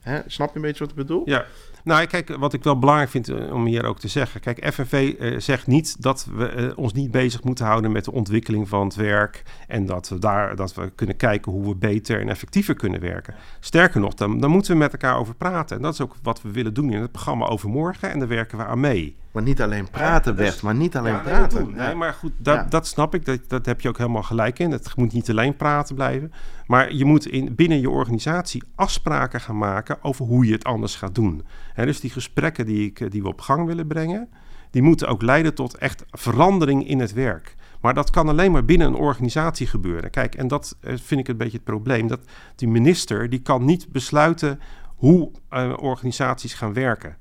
hè, 0.00 0.20
snap 0.26 0.48
je 0.48 0.56
een 0.56 0.62
beetje 0.62 0.78
wat 0.84 0.90
ik 0.90 0.96
bedoel? 0.96 1.22
Ja. 1.24 1.44
Nou, 1.84 2.06
kijk, 2.06 2.36
wat 2.36 2.52
ik 2.52 2.64
wel 2.64 2.78
belangrijk 2.78 3.10
vind 3.10 3.28
eh, 3.28 3.52
om 3.52 3.64
hier 3.64 3.84
ook 3.84 3.98
te 3.98 4.08
zeggen. 4.08 4.40
Kijk, 4.40 4.72
FNV 4.74 5.14
eh, 5.18 5.38
zegt 5.38 5.66
niet 5.66 6.02
dat 6.02 6.28
we 6.34 6.54
uh, 6.56 6.78
ons 6.78 6.92
niet 6.92 7.10
bezig 7.10 7.44
moeten 7.44 7.66
houden 7.66 7.92
met 7.92 8.04
de 8.04 8.12
ontwikkeling 8.12 8.68
van 8.68 8.84
het 8.84 8.94
werk. 8.94 9.42
En 9.68 9.86
dat 9.86 10.08
we 10.08 10.18
daar 10.18 10.56
dat 10.56 10.74
we 10.74 10.90
kunnen 10.94 11.16
kijken 11.16 11.52
hoe 11.52 11.68
we 11.68 11.74
beter 11.74 12.20
en 12.20 12.28
effectiever 12.28 12.74
kunnen 12.74 13.00
werken. 13.00 13.34
Sterker 13.60 14.00
nog, 14.00 14.14
dan, 14.14 14.40
dan 14.40 14.50
moeten 14.50 14.72
we 14.72 14.78
met 14.78 14.92
elkaar 14.92 15.18
over 15.18 15.34
praten. 15.34 15.76
En 15.76 15.82
dat 15.82 15.92
is 15.92 16.00
ook 16.00 16.16
wat 16.22 16.42
we 16.42 16.50
willen 16.50 16.74
doen 16.74 16.92
in 16.92 17.00
het 17.00 17.12
programma 17.12 17.46
overmorgen. 17.46 18.10
En 18.10 18.18
daar 18.18 18.28
werken 18.28 18.58
we 18.58 18.64
aan 18.64 18.80
mee. 18.80 19.16
Maar 19.32 19.42
niet 19.42 19.62
alleen 19.62 19.90
praten, 19.90 20.36
Bert, 20.36 20.52
dus, 20.52 20.60
maar 20.60 20.74
niet 20.74 20.96
alleen 20.96 21.22
praten. 21.22 21.72
Nee, 21.74 21.94
maar 21.94 22.12
goed, 22.12 22.32
dat, 22.36 22.70
dat 22.70 22.86
snap 22.86 23.14
ik. 23.14 23.24
Dat, 23.24 23.40
dat 23.48 23.66
heb 23.66 23.80
je 23.80 23.88
ook 23.88 23.98
helemaal 23.98 24.22
gelijk 24.22 24.58
in. 24.58 24.70
Het 24.70 24.96
moet 24.96 25.12
niet 25.12 25.30
alleen 25.30 25.56
praten 25.56 25.94
blijven. 25.94 26.32
Maar 26.66 26.92
je 26.92 27.04
moet 27.04 27.26
in, 27.26 27.54
binnen 27.54 27.80
je 27.80 27.90
organisatie 27.90 28.62
afspraken 28.74 29.40
gaan 29.40 29.58
maken 29.58 30.04
over 30.04 30.26
hoe 30.26 30.46
je 30.46 30.52
het 30.52 30.64
anders 30.64 30.96
gaat 30.96 31.14
doen. 31.14 31.44
dus 31.74 32.00
die 32.00 32.10
gesprekken 32.10 32.66
die, 32.66 32.86
ik, 32.86 33.10
die 33.10 33.22
we 33.22 33.28
op 33.28 33.40
gang 33.40 33.66
willen 33.66 33.86
brengen, 33.86 34.28
die 34.70 34.82
moeten 34.82 35.08
ook 35.08 35.22
leiden 35.22 35.54
tot 35.54 35.76
echt 35.76 36.04
verandering 36.10 36.88
in 36.88 37.00
het 37.00 37.12
werk. 37.12 37.56
Maar 37.80 37.94
dat 37.94 38.10
kan 38.10 38.28
alleen 38.28 38.52
maar 38.52 38.64
binnen 38.64 38.86
een 38.86 38.94
organisatie 38.94 39.66
gebeuren. 39.66 40.10
Kijk, 40.10 40.34
en 40.34 40.48
dat 40.48 40.76
eh, 40.80 40.94
vind 40.96 41.20
ik 41.20 41.28
een 41.28 41.36
beetje 41.36 41.56
het 41.56 41.64
probleem. 41.64 42.06
Dat 42.06 42.20
die 42.54 42.68
minister 42.68 43.30
die 43.30 43.40
kan 43.40 43.64
niet 43.64 43.88
besluiten 43.92 44.60
hoe 44.96 45.30
uh, 45.50 45.72
organisaties 45.76 46.54
gaan 46.54 46.72
werken. 46.72 47.16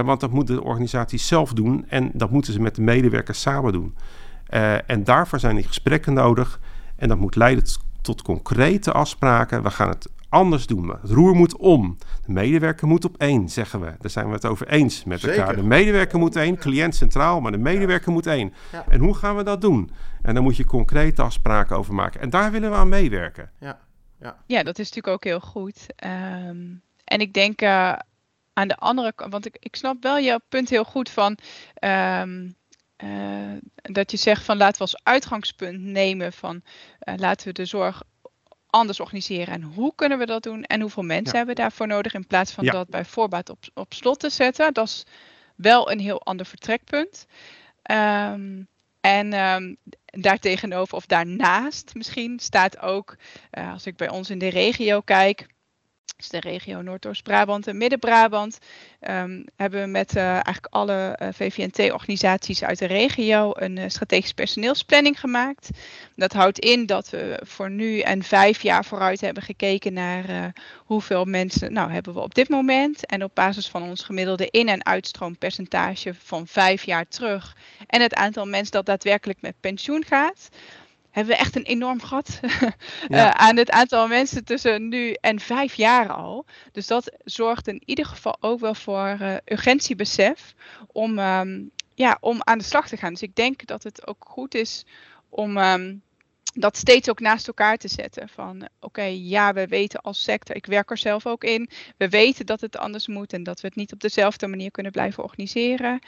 Want 0.00 0.20
dat 0.20 0.30
moeten 0.30 0.54
de 0.54 0.64
organisaties 0.64 1.26
zelf 1.26 1.52
doen 1.52 1.84
en 1.88 2.10
dat 2.14 2.30
moeten 2.30 2.52
ze 2.52 2.60
met 2.60 2.74
de 2.74 2.82
medewerkers 2.82 3.40
samen 3.40 3.72
doen. 3.72 3.94
Uh, 4.50 4.90
en 4.90 5.04
daarvoor 5.04 5.40
zijn 5.40 5.54
die 5.54 5.66
gesprekken 5.66 6.12
nodig. 6.12 6.60
En 6.96 7.08
dat 7.08 7.18
moet 7.18 7.36
leiden 7.36 7.64
tot 8.00 8.22
concrete 8.22 8.92
afspraken. 8.92 9.62
We 9.62 9.70
gaan 9.70 9.88
het 9.88 10.10
anders 10.28 10.66
doen. 10.66 10.88
Het 11.00 11.10
roer 11.10 11.34
moet 11.34 11.56
om. 11.56 11.96
De 12.26 12.32
medewerker 12.32 12.86
moet 12.88 13.04
op 13.04 13.16
één, 13.16 13.48
zeggen 13.48 13.80
we. 13.80 13.94
Daar 13.98 14.10
zijn 14.10 14.26
we 14.26 14.32
het 14.32 14.46
over 14.46 14.68
eens 14.68 15.04
met 15.04 15.20
Zeker. 15.20 15.38
elkaar. 15.38 15.56
De 15.56 15.62
medewerker 15.62 16.18
moet 16.18 16.36
één, 16.36 16.56
cliënt 16.56 16.94
centraal, 16.94 17.40
maar 17.40 17.52
de 17.52 17.58
medewerker 17.58 18.12
moet 18.12 18.26
één. 18.26 18.54
Ja. 18.72 18.84
En 18.88 19.00
hoe 19.00 19.14
gaan 19.14 19.36
we 19.36 19.42
dat 19.42 19.60
doen? 19.60 19.90
En 20.22 20.34
daar 20.34 20.42
moet 20.42 20.56
je 20.56 20.64
concrete 20.64 21.22
afspraken 21.22 21.76
over 21.76 21.94
maken. 21.94 22.20
En 22.20 22.30
daar 22.30 22.50
willen 22.50 22.70
we 22.70 22.76
aan 22.76 22.88
meewerken. 22.88 23.50
Ja, 23.60 23.78
ja. 24.20 24.36
Ja, 24.46 24.62
dat 24.62 24.78
is 24.78 24.86
natuurlijk 24.86 25.14
ook 25.14 25.24
heel 25.24 25.40
goed. 25.40 25.86
Ehm, 25.96 26.58
en 27.04 27.20
ik 27.20 27.32
denk 27.32 27.62
uh, 27.62 27.92
aan 28.52 28.68
de 28.68 28.76
andere 28.76 29.12
kant, 29.12 29.32
want 29.32 29.46
ik, 29.46 29.56
ik 29.60 29.76
snap 29.76 30.02
wel 30.02 30.20
jouw 30.20 30.38
punt 30.48 30.68
heel 30.68 30.84
goed 30.84 31.10
van. 31.10 31.38
Um, 31.80 32.56
uh, 33.04 33.52
dat 33.74 34.10
je 34.10 34.16
zegt 34.16 34.44
van 34.44 34.56
laten 34.56 34.74
we 34.74 34.82
als 34.82 35.00
uitgangspunt 35.02 35.80
nemen 35.80 36.32
van 36.32 36.62
uh, 37.04 37.14
laten 37.16 37.46
we 37.46 37.52
de 37.52 37.64
zorg 37.64 38.02
anders 38.66 39.00
organiseren. 39.00 39.54
En 39.54 39.62
hoe 39.62 39.92
kunnen 39.94 40.18
we 40.18 40.26
dat 40.26 40.42
doen? 40.42 40.64
En 40.64 40.80
hoeveel 40.80 41.02
mensen 41.02 41.32
ja. 41.32 41.36
hebben 41.36 41.54
we 41.54 41.60
daarvoor 41.60 41.86
nodig? 41.86 42.14
In 42.14 42.26
plaats 42.26 42.52
van 42.52 42.64
Ja. 42.64 42.70
dat 42.70 42.88
bij 42.88 43.04
voorbaat 43.04 43.50
op, 43.50 43.58
op 43.74 43.94
slot 43.94 44.20
te 44.20 44.30
zetten. 44.30 44.72
Dat 44.72 44.86
is 44.86 45.04
wel 45.56 45.90
een 45.90 46.00
heel 46.00 46.22
ander 46.22 46.46
vertrekpunt. 46.46 47.26
Ehm, 47.82 48.62
en 49.00 49.32
um, 49.32 49.76
daartegenover 50.04 50.96
of 50.96 51.06
daarnaast 51.06 51.94
misschien 51.94 52.38
staat 52.38 52.78
ook, 52.78 53.16
uh, 53.58 53.72
als 53.72 53.86
ik 53.86 53.96
bij 53.96 54.08
ons 54.08 54.30
in 54.30 54.38
de 54.38 54.48
regio 54.48 55.00
kijk, 55.00 55.46
dus 56.22 56.28
de 56.28 56.48
regio 56.48 56.82
Noordoost-Brabant 56.82 57.66
en 57.66 57.76
Midden-Brabant, 57.76 58.58
um, 59.00 59.44
hebben 59.56 59.80
we 59.80 59.86
met 59.86 60.16
uh, 60.16 60.22
eigenlijk 60.32 60.66
alle 60.70 61.18
uh, 61.22 61.28
VVNT-organisaties 61.32 62.64
uit 62.64 62.78
de 62.78 62.86
regio 62.86 63.52
een 63.54 63.76
uh, 63.76 63.84
strategische 63.86 64.34
personeelsplanning 64.34 65.20
gemaakt. 65.20 65.70
Dat 66.16 66.32
houdt 66.32 66.58
in 66.58 66.86
dat 66.86 67.10
we 67.10 67.40
voor 67.44 67.70
nu 67.70 68.00
en 68.00 68.22
vijf 68.22 68.62
jaar 68.62 68.84
vooruit 68.84 69.20
hebben 69.20 69.42
gekeken 69.42 69.92
naar 69.92 70.52
hoeveel 70.84 71.24
mensen 71.24 71.72
nou, 71.72 71.92
hebben 71.92 72.14
we 72.14 72.20
op 72.20 72.34
dit 72.34 72.48
moment. 72.48 73.06
En 73.06 73.24
op 73.24 73.34
basis 73.34 73.68
van 73.68 73.82
ons 73.82 74.02
gemiddelde 74.02 74.48
in- 74.50 74.68
en 74.68 74.86
uitstroompercentage 74.86 76.14
van 76.14 76.46
vijf 76.46 76.84
jaar 76.84 77.08
terug 77.08 77.56
en 77.86 78.00
het 78.00 78.14
aantal 78.14 78.46
mensen 78.46 78.72
dat 78.72 78.86
daadwerkelijk 78.86 79.40
met 79.40 79.60
pensioen 79.60 80.04
gaat 80.04 80.48
hebben 81.12 81.34
we 81.34 81.40
echt 81.40 81.56
een 81.56 81.62
enorm 81.62 82.00
gat 82.00 82.40
ja. 82.40 82.72
uh, 83.08 83.30
aan 83.30 83.56
het 83.56 83.70
aantal 83.70 84.08
mensen 84.08 84.44
tussen 84.44 84.88
nu 84.88 85.16
en 85.20 85.40
vijf 85.40 85.74
jaar 85.74 86.08
al. 86.08 86.46
Dus 86.72 86.86
dat 86.86 87.12
zorgt 87.24 87.68
in 87.68 87.82
ieder 87.84 88.06
geval 88.06 88.36
ook 88.40 88.60
wel 88.60 88.74
voor 88.74 89.18
uh, 89.20 89.34
urgentiebesef 89.44 90.54
om, 90.92 91.18
um, 91.18 91.70
ja, 91.94 92.18
om 92.20 92.40
aan 92.44 92.58
de 92.58 92.64
slag 92.64 92.88
te 92.88 92.96
gaan. 92.96 93.12
Dus 93.12 93.22
ik 93.22 93.36
denk 93.36 93.66
dat 93.66 93.82
het 93.82 94.06
ook 94.06 94.24
goed 94.28 94.54
is 94.54 94.84
om 95.28 95.56
um, 95.56 96.02
dat 96.52 96.76
steeds 96.76 97.10
ook 97.10 97.20
naast 97.20 97.46
elkaar 97.46 97.76
te 97.76 97.88
zetten. 97.88 98.28
Van 98.28 98.56
oké, 98.56 98.68
okay, 98.80 99.16
ja, 99.16 99.52
we 99.52 99.66
weten 99.66 100.00
als 100.00 100.22
sector, 100.22 100.56
ik 100.56 100.66
werk 100.66 100.90
er 100.90 100.98
zelf 100.98 101.26
ook 101.26 101.44
in, 101.44 101.68
we 101.96 102.08
weten 102.08 102.46
dat 102.46 102.60
het 102.60 102.76
anders 102.76 103.06
moet 103.06 103.32
en 103.32 103.42
dat 103.42 103.60
we 103.60 103.66
het 103.66 103.76
niet 103.76 103.92
op 103.92 104.00
dezelfde 104.00 104.46
manier 104.46 104.70
kunnen 104.70 104.92
blijven 104.92 105.22
organiseren. 105.22 105.98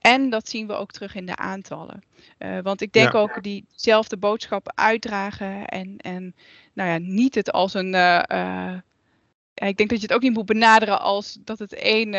En 0.00 0.30
dat 0.30 0.48
zien 0.48 0.66
we 0.66 0.72
ook 0.72 0.90
terug 0.90 1.14
in 1.14 1.26
de 1.26 1.36
aantallen. 1.36 2.02
Uh, 2.38 2.58
want 2.62 2.80
ik 2.80 2.92
denk 2.92 3.12
ja. 3.12 3.18
ook 3.18 3.42
diezelfde 3.42 4.16
boodschappen 4.16 4.76
uitdragen 4.76 5.66
en, 5.66 5.96
en 5.96 6.34
nou 6.72 6.90
ja, 6.90 6.98
niet 6.98 7.34
het 7.34 7.52
als 7.52 7.74
een. 7.74 7.94
Uh, 7.94 8.22
uh, 8.32 8.74
ik 9.66 9.76
denk 9.76 9.90
dat 9.90 10.00
je 10.00 10.06
het 10.06 10.12
ook 10.12 10.22
niet 10.22 10.34
moet 10.34 10.46
benaderen 10.46 11.00
als 11.00 11.38
dat 11.40 11.58
het 11.58 11.74
een 11.78 12.14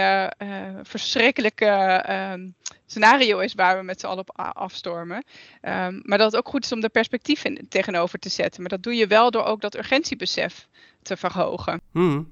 verschrikkelijke 0.84 2.06
um, 2.34 2.56
scenario 2.86 3.40
is 3.40 3.54
waar 3.54 3.78
we 3.78 3.84
met 3.84 4.00
z'n 4.00 4.06
allen 4.06 4.20
op 4.20 4.38
afstormen. 4.38 5.24
Um, 5.62 6.02
maar 6.04 6.18
dat 6.18 6.32
het 6.32 6.36
ook 6.36 6.48
goed 6.48 6.64
is 6.64 6.72
om 6.72 6.90
perspectief 6.92 7.44
in, 7.44 7.66
tegenover 7.70 8.20
te 8.20 8.30
zetten. 8.30 8.62
Maar 8.62 8.70
dat 8.70 8.84
doe 8.84 8.96
je 8.96 9.08
wel 9.08 9.32
door 9.32 9.44
ook 9.44 9.62
dat 9.62 9.76
urgentiebesef 9.76 10.68
te 11.02 11.18
verhogen. 11.18 11.82
Hmm. 11.92 12.32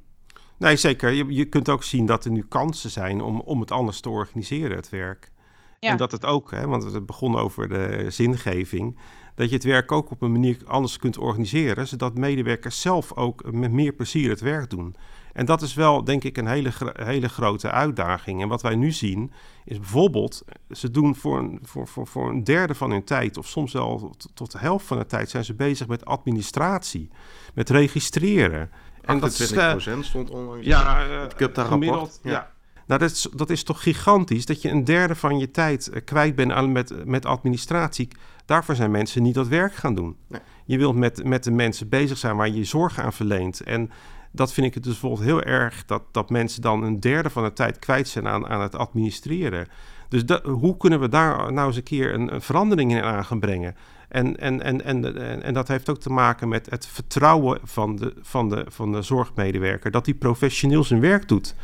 Nee, 0.57 0.75
zeker. 0.75 1.11
Je, 1.11 1.33
je 1.33 1.45
kunt 1.45 1.69
ook 1.69 1.83
zien 1.83 2.05
dat 2.05 2.25
er 2.25 2.31
nu 2.31 2.45
kansen 2.49 2.89
zijn 2.89 3.21
om, 3.21 3.39
om 3.39 3.59
het 3.59 3.71
anders 3.71 3.99
te 3.99 4.09
organiseren, 4.09 4.77
het 4.77 4.89
werk. 4.89 5.31
Ja. 5.79 5.89
En 5.89 5.97
dat 5.97 6.11
het 6.11 6.25
ook, 6.25 6.51
hè, 6.51 6.67
want 6.67 6.83
het 6.83 7.05
begon 7.05 7.35
over 7.35 7.69
de 7.69 8.05
zingeving, 8.09 8.99
dat 9.37 9.49
je 9.49 9.55
het 9.55 9.63
werk 9.63 9.91
ook 9.91 10.11
op 10.11 10.21
een 10.21 10.31
manier 10.31 10.57
anders 10.65 10.97
kunt 10.97 11.17
organiseren, 11.17 11.87
zodat 11.87 12.17
medewerkers 12.17 12.81
zelf 12.81 13.13
ook 13.13 13.51
met 13.51 13.71
meer 13.71 13.93
plezier 13.93 14.29
het 14.29 14.39
werk 14.39 14.69
doen. 14.69 14.95
En 15.33 15.45
dat 15.45 15.61
is 15.61 15.73
wel, 15.73 16.03
denk 16.03 16.23
ik, 16.23 16.37
een 16.37 16.47
hele, 16.47 16.71
hele 16.93 17.29
grote 17.29 17.71
uitdaging. 17.71 18.41
En 18.41 18.47
wat 18.47 18.61
wij 18.61 18.75
nu 18.75 18.91
zien, 18.91 19.31
is 19.65 19.79
bijvoorbeeld, 19.79 20.45
ze 20.71 20.91
doen 20.91 21.15
voor 21.15 21.37
een, 21.37 21.59
voor, 21.63 21.87
voor, 21.87 22.07
voor 22.07 22.29
een 22.29 22.43
derde 22.43 22.75
van 22.75 22.91
hun 22.91 23.03
tijd, 23.03 23.37
of 23.37 23.47
soms 23.47 23.73
wel 23.73 24.15
tot, 24.33 24.51
de 24.51 24.57
helft 24.57 24.85
van 24.85 24.97
de 24.97 25.05
tijd, 25.05 25.29
zijn 25.29 25.45
ze 25.45 25.53
bezig 25.53 25.87
met 25.87 26.05
administratie, 26.05 27.09
met 27.53 27.69
registreren. 27.69 28.71
En 29.01 29.17
28% 29.17 29.19
dat 29.19 29.39
is, 29.39 29.51
uh, 29.51 30.01
stond 30.01 30.29
onlangs. 30.29 30.65
Ja, 30.65 31.07
uh, 31.07 31.21
het 31.21 31.35
CUPTA 31.35 31.63
rapport. 31.63 32.19
Ja. 32.23 32.55
Nou, 32.87 32.99
dat 32.99 33.11
is, 33.11 33.27
dat 33.33 33.49
is 33.49 33.63
toch 33.63 33.83
gigantisch 33.83 34.45
dat 34.45 34.61
je 34.61 34.69
een 34.69 34.83
derde 34.83 35.15
van 35.15 35.37
je 35.37 35.51
tijd 35.51 35.89
uh, 35.93 36.01
kwijt 36.05 36.35
bent 36.35 36.51
aan, 36.51 36.71
met, 36.71 37.05
met 37.05 37.25
administratie. 37.25 38.07
Daarvoor 38.45 38.75
zijn 38.75 38.91
mensen 38.91 39.23
niet 39.23 39.33
dat 39.33 39.47
werk 39.47 39.75
gaan 39.75 39.95
doen. 39.95 40.15
Nee. 40.27 40.41
Je 40.65 40.77
wilt 40.77 40.95
met, 40.95 41.23
met 41.23 41.43
de 41.43 41.51
mensen 41.51 41.89
bezig 41.89 42.17
zijn 42.17 42.35
waar 42.35 42.47
je 42.47 42.55
je 42.55 42.63
zorg 42.63 42.99
aan 42.99 43.13
verleent. 43.13 43.61
En 43.61 43.91
dat 44.31 44.53
vind 44.53 44.67
ik 44.67 44.73
het 44.73 44.83
dus 44.83 44.91
bijvoorbeeld 44.91 45.27
heel 45.27 45.43
erg 45.43 45.85
dat, 45.85 46.03
dat 46.11 46.29
mensen 46.29 46.61
dan 46.61 46.83
een 46.83 46.99
derde 46.99 47.29
van 47.29 47.43
de 47.43 47.53
tijd 47.53 47.79
kwijt 47.79 48.07
zijn 48.07 48.27
aan, 48.27 48.47
aan 48.47 48.61
het 48.61 48.75
administreren. 48.75 49.67
Dus 50.09 50.25
dat, 50.25 50.43
hoe 50.43 50.77
kunnen 50.77 50.99
we 50.99 51.09
daar 51.09 51.53
nou 51.53 51.67
eens 51.67 51.77
een 51.77 51.83
keer 51.83 52.13
een, 52.13 52.33
een 52.33 52.41
verandering 52.41 52.91
in 52.91 53.03
aan 53.03 53.25
gaan 53.25 53.39
brengen? 53.39 53.75
En, 54.09 54.37
en, 54.37 54.61
en, 54.61 54.83
en, 54.83 55.15
en, 55.15 55.43
en 55.43 55.53
dat 55.53 55.67
heeft 55.67 55.89
ook 55.89 55.99
te 55.99 56.09
maken 56.09 56.47
met 56.47 56.69
het 56.69 56.87
vertrouwen 56.87 57.59
van 57.63 57.95
de, 57.95 58.13
van, 58.21 58.49
de, 58.49 58.65
van 58.69 58.91
de 58.91 59.01
zorgmedewerker, 59.01 59.91
dat 59.91 60.05
die 60.05 60.13
professioneel 60.13 60.83
zijn 60.83 60.99
werk 60.99 61.27
doet. 61.27 61.55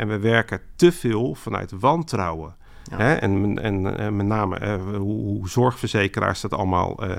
En 0.00 0.08
we 0.08 0.18
werken 0.18 0.60
te 0.76 0.92
veel 0.92 1.34
vanuit 1.34 1.72
wantrouwen. 1.80 2.56
Ja. 2.90 2.96
Hè? 2.96 3.14
En, 3.14 3.58
en, 3.62 3.98
en, 3.98 4.16
met 4.16 4.26
name 4.26 4.60
uh, 4.60 4.96
hoe, 4.96 5.22
hoe, 5.22 5.48
zorgverzekeraars 5.48 6.40
dat 6.40 6.52
allemaal, 6.52 7.04
uh, 7.04 7.16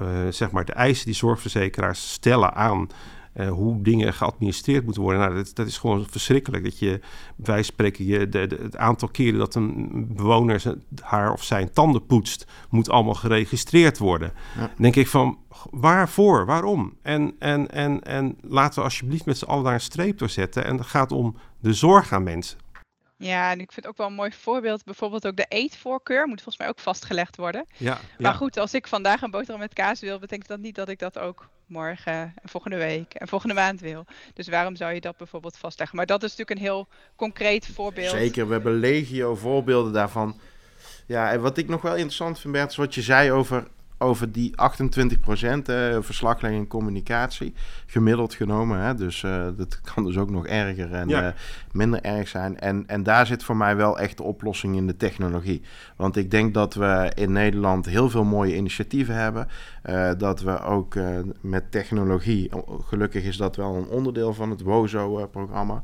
uh, 0.00 0.08
zeg 0.30 0.50
maar, 0.50 0.64
de 0.64 0.72
eisen 0.72 1.06
die 1.06 1.14
zorgverzekeraars 1.14 2.12
stellen 2.12 2.54
aan 2.54 2.88
uh, 3.34 3.48
hoe 3.48 3.82
dingen 3.82 4.14
geadministreerd 4.14 4.84
moeten 4.84 5.02
worden. 5.02 5.20
Nou, 5.20 5.34
dat, 5.34 5.50
dat, 5.54 5.66
is 5.66 5.78
gewoon 5.78 6.06
verschrikkelijk. 6.10 6.64
Dat 6.64 6.78
je, 6.78 7.00
wij 7.36 7.62
spreken, 7.62 8.04
je, 8.04 8.28
de, 8.28 8.46
de, 8.46 8.58
het 8.62 8.76
aantal 8.76 9.08
keren 9.08 9.38
dat 9.38 9.54
een 9.54 10.06
bewoner 10.14 10.60
zijn, 10.60 10.82
haar 11.00 11.32
of 11.32 11.42
zijn 11.42 11.72
tanden 11.72 12.06
poetst, 12.06 12.46
moet 12.70 12.90
allemaal 12.90 13.14
geregistreerd 13.14 13.98
worden. 13.98 14.32
Ja. 14.54 14.60
Dan 14.60 14.70
denk 14.76 14.96
ik 14.96 15.08
van, 15.08 15.38
waarvoor? 15.70 16.46
Waarom? 16.46 16.94
En, 17.02 17.34
en, 17.38 17.70
en, 17.70 18.02
en 18.02 18.36
laten 18.40 18.78
we 18.78 18.84
alsjeblieft 18.84 19.26
met 19.26 19.38
z'n 19.38 19.44
allen 19.44 19.64
daar 19.64 19.74
een 19.74 19.80
streep 19.80 20.18
door 20.18 20.30
zetten. 20.30 20.64
En 20.64 20.76
het 20.76 20.86
gaat 20.86 21.12
om 21.12 21.36
de 21.64 21.72
zorg 21.72 22.12
aan 22.12 22.22
mensen. 22.22 22.58
Ja, 23.16 23.50
en 23.50 23.60
ik 23.60 23.72
vind 23.72 23.86
ook 23.86 23.96
wel 23.96 24.06
een 24.06 24.14
mooi 24.14 24.32
voorbeeld. 24.32 24.84
Bijvoorbeeld 24.84 25.26
ook 25.26 25.36
de 25.36 25.46
eetvoorkeur 25.48 26.26
moet 26.26 26.42
volgens 26.42 26.58
mij 26.58 26.68
ook 26.68 26.78
vastgelegd 26.78 27.36
worden. 27.36 27.66
Ja, 27.76 27.98
maar 28.18 28.32
ja. 28.32 28.36
goed, 28.36 28.58
als 28.58 28.74
ik 28.74 28.86
vandaag 28.86 29.22
een 29.22 29.30
boterham 29.30 29.60
met 29.60 29.72
kaas 29.72 30.00
wil, 30.00 30.18
betekent 30.18 30.48
dat 30.48 30.58
niet 30.58 30.74
dat 30.74 30.88
ik 30.88 30.98
dat 30.98 31.18
ook 31.18 31.48
morgen 31.66 32.12
en 32.12 32.48
volgende 32.48 32.76
week 32.76 33.14
en 33.14 33.28
volgende 33.28 33.54
maand 33.54 33.80
wil. 33.80 34.04
Dus 34.34 34.48
waarom 34.48 34.76
zou 34.76 34.92
je 34.92 35.00
dat 35.00 35.16
bijvoorbeeld 35.16 35.56
vastleggen? 35.56 35.96
Maar 35.96 36.06
dat 36.06 36.22
is 36.22 36.30
natuurlijk 36.30 36.58
een 36.58 36.66
heel 36.66 36.88
concreet 37.16 37.66
voorbeeld. 37.66 38.10
Zeker, 38.10 38.46
we 38.46 38.52
hebben 38.52 38.72
legio 38.72 39.34
voorbeelden 39.34 39.92
daarvan. 39.92 40.40
Ja, 41.06 41.32
en 41.32 41.40
wat 41.40 41.58
ik 41.58 41.68
nog 41.68 41.82
wel 41.82 41.94
interessant 41.94 42.40
vind, 42.40 42.52
Bert, 42.52 42.70
is 42.70 42.76
wat 42.76 42.94
je 42.94 43.02
zei 43.02 43.32
over, 43.32 43.68
over 43.98 44.32
die 44.32 44.50
28% 44.50 44.54
eh, 45.64 45.96
verslaglegging 46.00 46.62
en 46.62 46.68
communicatie. 46.68 47.54
Gemiddeld 47.86 48.34
genomen, 48.34 48.78
hè? 48.78 48.94
dus 48.94 49.22
uh, 49.22 49.46
dat 49.56 49.80
kan 49.80 50.04
dus 50.04 50.16
ook 50.16 50.30
nog 50.30 50.46
erger 50.46 50.92
en 50.92 51.08
ja. 51.08 51.26
uh, 51.26 51.32
minder 51.72 52.00
erg 52.02 52.28
zijn. 52.28 52.58
En, 52.58 52.86
en 52.86 53.02
daar 53.02 53.26
zit 53.26 53.44
voor 53.44 53.56
mij 53.56 53.76
wel 53.76 53.98
echt 53.98 54.16
de 54.16 54.22
oplossing 54.22 54.76
in 54.76 54.86
de 54.86 54.96
technologie. 54.96 55.62
Want 55.96 56.16
ik 56.16 56.30
denk 56.30 56.54
dat 56.54 56.74
we 56.74 57.12
in 57.14 57.32
Nederland 57.32 57.86
heel 57.86 58.10
veel 58.10 58.24
mooie 58.24 58.56
initiatieven 58.56 59.14
hebben. 59.14 59.48
Uh, 59.84 60.10
dat 60.18 60.40
we 60.40 60.60
ook 60.60 60.94
met 61.40 61.70
technologie, 61.70 62.50
gelukkig 62.84 63.24
is 63.24 63.36
dat 63.36 63.56
wel 63.56 63.74
een 63.74 63.88
onderdeel 63.88 64.34
van 64.34 64.50
het 64.50 64.62
WOZO-programma, 64.62 65.82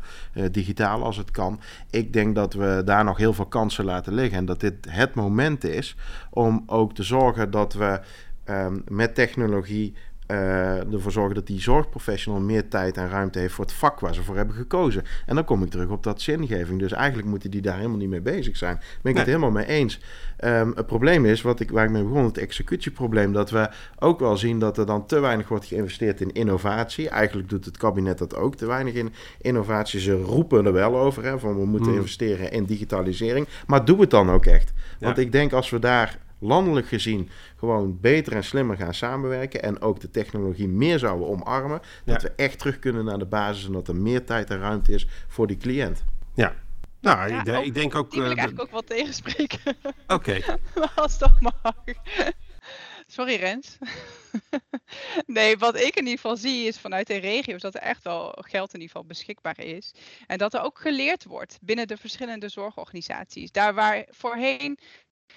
digitaal 0.50 1.02
als 1.02 1.16
het 1.16 1.30
kan. 1.30 1.60
Ik 1.90 2.12
denk 2.12 2.34
dat 2.34 2.54
we 2.54 2.82
daar 2.84 3.04
nog 3.04 3.16
heel 3.16 3.32
veel 3.32 3.46
kansen 3.46 3.84
laten 3.84 4.14
liggen. 4.14 4.38
En 4.38 4.44
dat 4.44 4.60
dit 4.60 4.74
het 4.88 5.14
moment 5.14 5.64
is 5.64 5.96
om 6.30 6.62
ook 6.66 6.94
te 6.94 7.02
zorgen 7.02 7.50
dat 7.50 7.72
we 7.72 8.00
um, 8.44 8.82
met 8.88 9.14
technologie 9.14 9.94
uh, 10.30 10.92
ervoor 10.92 11.12
zorgen 11.12 11.34
dat 11.34 11.46
die 11.46 11.60
zorgprofessional 11.60 12.40
meer 12.40 12.68
tijd 12.68 12.96
en 12.96 13.08
ruimte 13.08 13.38
heeft 13.38 13.54
voor 13.54 13.64
het 13.64 13.74
vak 13.74 14.00
waar 14.00 14.14
ze 14.14 14.22
voor 14.22 14.36
hebben 14.36 14.54
gekozen. 14.54 15.04
En 15.26 15.34
dan 15.34 15.44
kom 15.44 15.62
ik 15.62 15.70
terug 15.70 15.88
op 15.88 16.02
dat 16.02 16.20
zingeving. 16.20 16.78
Dus 16.78 16.92
eigenlijk 16.92 17.28
moeten 17.28 17.50
die 17.50 17.60
daar 17.60 17.76
helemaal 17.76 17.98
niet 17.98 18.08
mee 18.08 18.20
bezig 18.20 18.56
zijn. 18.56 18.74
Daar 18.74 18.98
ben 19.02 19.12
ik 19.12 19.18
het 19.18 19.26
helemaal 19.26 19.50
mee 19.50 19.66
eens. 19.66 20.00
Um, 20.44 20.72
het 20.74 20.86
probleem 20.86 21.24
is, 21.26 21.42
wat 21.42 21.60
ik, 21.60 21.70
waar 21.70 21.84
ik 21.84 21.90
mee 21.90 22.02
begon, 22.02 22.24
het 22.24 22.38
executieprobleem, 22.38 23.32
dat 23.32 23.50
we 23.50 23.70
ook 23.98 24.20
wel 24.20 24.36
zien 24.36 24.58
dat 24.58 24.78
er 24.78 24.86
dan 24.86 25.06
te 25.06 25.20
weinig 25.20 25.48
wordt 25.48 25.66
geïnvesteerd 25.66 26.20
in 26.20 26.32
innovatie. 26.32 27.08
Eigenlijk 27.08 27.48
doet 27.48 27.64
het 27.64 27.76
kabinet 27.76 28.18
dat 28.18 28.36
ook 28.36 28.56
te 28.56 28.66
weinig 28.66 28.94
in 28.94 29.12
innovatie. 29.40 30.00
Ze 30.00 30.12
roepen 30.12 30.66
er 30.66 30.72
wel 30.72 30.98
over, 30.98 31.24
hè, 31.24 31.38
van 31.38 31.58
we 31.58 31.66
moeten 31.66 31.88
hmm. 31.88 31.96
investeren 31.96 32.52
in 32.52 32.64
digitalisering. 32.64 33.46
Maar 33.66 33.84
doe 33.84 34.00
het 34.00 34.10
dan 34.10 34.30
ook 34.30 34.46
echt. 34.46 34.72
Want 34.98 35.18
ik 35.18 35.32
denk 35.32 35.52
als 35.52 35.70
we 35.70 35.78
daar 35.78 36.18
landelijk 36.40 36.86
gezien 36.86 37.28
gewoon 37.56 38.00
beter 38.00 38.32
en 38.32 38.44
slimmer 38.44 38.76
gaan 38.76 38.94
samenwerken 38.94 39.62
en 39.62 39.80
ook 39.80 40.00
de 40.00 40.10
technologie 40.10 40.68
meer 40.68 40.98
zouden 40.98 41.28
omarmen, 41.28 41.80
dat 42.04 42.22
we 42.22 42.32
echt 42.36 42.58
terug 42.58 42.78
kunnen 42.78 43.04
naar 43.04 43.18
de 43.18 43.26
basis 43.26 43.66
en 43.66 43.72
dat 43.72 43.88
er 43.88 43.96
meer 43.96 44.24
tijd 44.24 44.50
en 44.50 44.58
ruimte 44.58 44.92
is 44.92 45.06
voor 45.28 45.46
die 45.46 45.56
cliënt. 45.56 46.04
Ja. 46.34 46.54
Nou, 47.00 47.34
ik, 47.34 47.64
ik, 47.64 47.74
denk 47.74 47.94
ook. 47.94 48.10
Die 48.10 48.20
wil 48.20 48.30
ik 48.30 48.36
uh, 48.36 48.42
eigenlijk 48.42 48.68
ook 48.74 48.86
wel 48.86 48.96
tegenspreken. 48.96 49.76
Oké. 50.06 50.40
Als 50.94 51.18
dat 51.18 51.40
mag. 51.40 51.74
Sorry 53.06 53.34
Rens. 53.34 53.78
nee, 55.26 55.58
wat 55.58 55.76
ik 55.76 55.96
in 55.96 56.02
ieder 56.02 56.20
geval 56.20 56.36
zie 56.36 56.66
is 56.66 56.78
vanuit 56.78 57.06
de 57.06 57.16
regio's 57.16 57.60
dat 57.60 57.74
er 57.74 57.80
echt 57.80 58.02
wel 58.02 58.36
geld 58.40 58.74
in 58.74 58.80
ieder 58.80 58.96
geval 58.96 59.08
beschikbaar 59.08 59.60
is. 59.60 59.92
En 60.26 60.38
dat 60.38 60.54
er 60.54 60.62
ook 60.62 60.78
geleerd 60.78 61.24
wordt 61.24 61.58
binnen 61.62 61.86
de 61.86 61.96
verschillende 61.96 62.48
zorgorganisaties. 62.48 63.52
Daar 63.52 63.74
waar 63.74 64.06
voorheen 64.10 64.78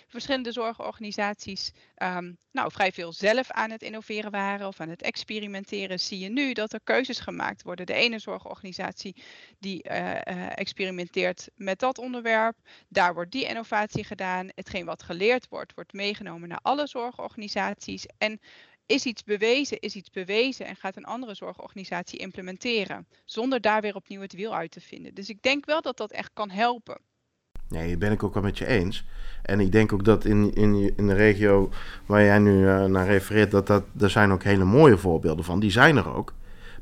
verschillende 0.08 0.51
zorgorganisaties 0.51 1.71
um, 1.97 2.38
nou, 2.51 2.71
vrij 2.71 2.91
veel 2.91 3.13
zelf 3.13 3.51
aan 3.51 3.71
het 3.71 3.82
innoveren 3.82 4.32
waren 4.32 4.67
of 4.67 4.79
aan 4.79 4.89
het 4.89 5.01
experimenteren, 5.01 5.99
zie 5.99 6.19
je 6.19 6.29
nu 6.29 6.53
dat 6.53 6.73
er 6.73 6.79
keuzes 6.84 7.19
gemaakt 7.19 7.63
worden. 7.63 7.86
De 7.86 7.93
ene 7.93 8.19
zorgorganisatie 8.19 9.23
die 9.60 9.89
uh, 9.89 10.12
uh, 10.12 10.58
experimenteert 10.58 11.49
met 11.56 11.79
dat 11.79 11.97
onderwerp, 11.97 12.58
daar 12.88 13.13
wordt 13.13 13.32
die 13.32 13.47
innovatie 13.47 14.03
gedaan. 14.03 14.49
Hetgeen 14.56 14.86
wat 14.86 15.03
geleerd 15.03 15.47
wordt, 15.49 15.73
wordt 15.73 15.93
meegenomen 15.93 16.49
naar 16.49 16.60
alle 16.62 16.88
zorgorganisaties. 16.88 18.06
En 18.17 18.39
is 18.86 19.06
iets 19.06 19.23
bewezen, 19.23 19.79
is 19.79 19.95
iets 19.95 20.10
bewezen 20.10 20.65
en 20.65 20.75
gaat 20.75 20.95
een 20.95 21.06
andere 21.06 21.36
zorgorganisatie 21.36 22.19
implementeren, 22.19 23.08
zonder 23.25 23.62
daar 23.62 23.82
weer 23.82 23.95
opnieuw 23.95 24.21
het 24.21 24.34
wiel 24.34 24.56
uit 24.56 24.71
te 24.71 24.82
vinden. 24.82 25.13
Dus 25.13 25.29
ik 25.29 25.41
denk 25.41 25.65
wel 25.65 25.82
dat 25.82 25.97
dat 25.97 26.12
echt 26.12 26.32
kan 26.34 26.49
helpen. 26.49 27.01
Nee, 27.73 27.89
dat 27.89 27.99
ben 27.99 28.12
ik 28.12 28.23
ook 28.23 28.33
wel 28.33 28.43
met 28.43 28.57
je 28.57 28.67
eens. 28.67 29.05
En 29.41 29.59
ik 29.59 29.71
denk 29.71 29.93
ook 29.93 30.05
dat 30.05 30.25
in, 30.25 30.53
in, 30.53 30.93
in 30.95 31.07
de 31.07 31.13
regio 31.13 31.69
waar 32.05 32.23
jij 32.23 32.39
nu 32.39 32.63
uh, 32.63 32.86
naar 32.86 33.05
refereert, 33.05 33.51
dat, 33.51 33.67
dat 33.67 33.83
er 33.99 34.09
zijn 34.09 34.31
ook 34.31 34.43
hele 34.43 34.63
mooie 34.63 34.97
voorbeelden 34.97 35.45
van. 35.45 35.59
Die 35.59 35.71
zijn 35.71 35.97
er 35.97 36.15
ook. 36.15 36.33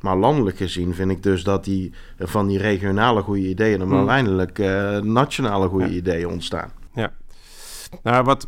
Maar 0.01 0.17
landelijk 0.17 0.57
gezien 0.57 0.93
vind 0.93 1.11
ik 1.11 1.23
dus 1.23 1.43
dat 1.43 1.63
die 1.63 1.93
van 2.19 2.47
die 2.47 2.57
regionale 2.57 3.21
goede 3.21 3.47
ideeën 3.47 3.79
dan 3.79 3.93
uiteindelijk 3.93 4.59
uh, 4.59 4.99
nationale 4.99 5.67
goede 5.67 5.95
ideeën 5.95 6.27
ontstaan. 6.27 6.71
Ja. 6.93 7.13
Nou, 8.03 8.23
wat. 8.23 8.47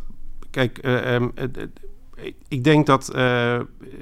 Kijk, 0.50 0.78
uh, 0.86 1.14
um, 1.14 1.32
ik 2.48 2.64
denk 2.64 2.86
dat 2.86 3.12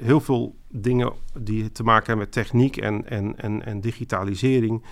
heel 0.01 0.21
veel 0.21 0.55
dingen 0.69 1.13
die 1.37 1.71
te 1.71 1.83
maken 1.83 2.05
hebben 2.05 2.25
met 2.25 2.33
techniek 2.33 2.77
en, 2.77 3.09
en, 3.09 3.33
en, 3.37 3.65
en 3.65 3.81
digitalisering 3.81 4.83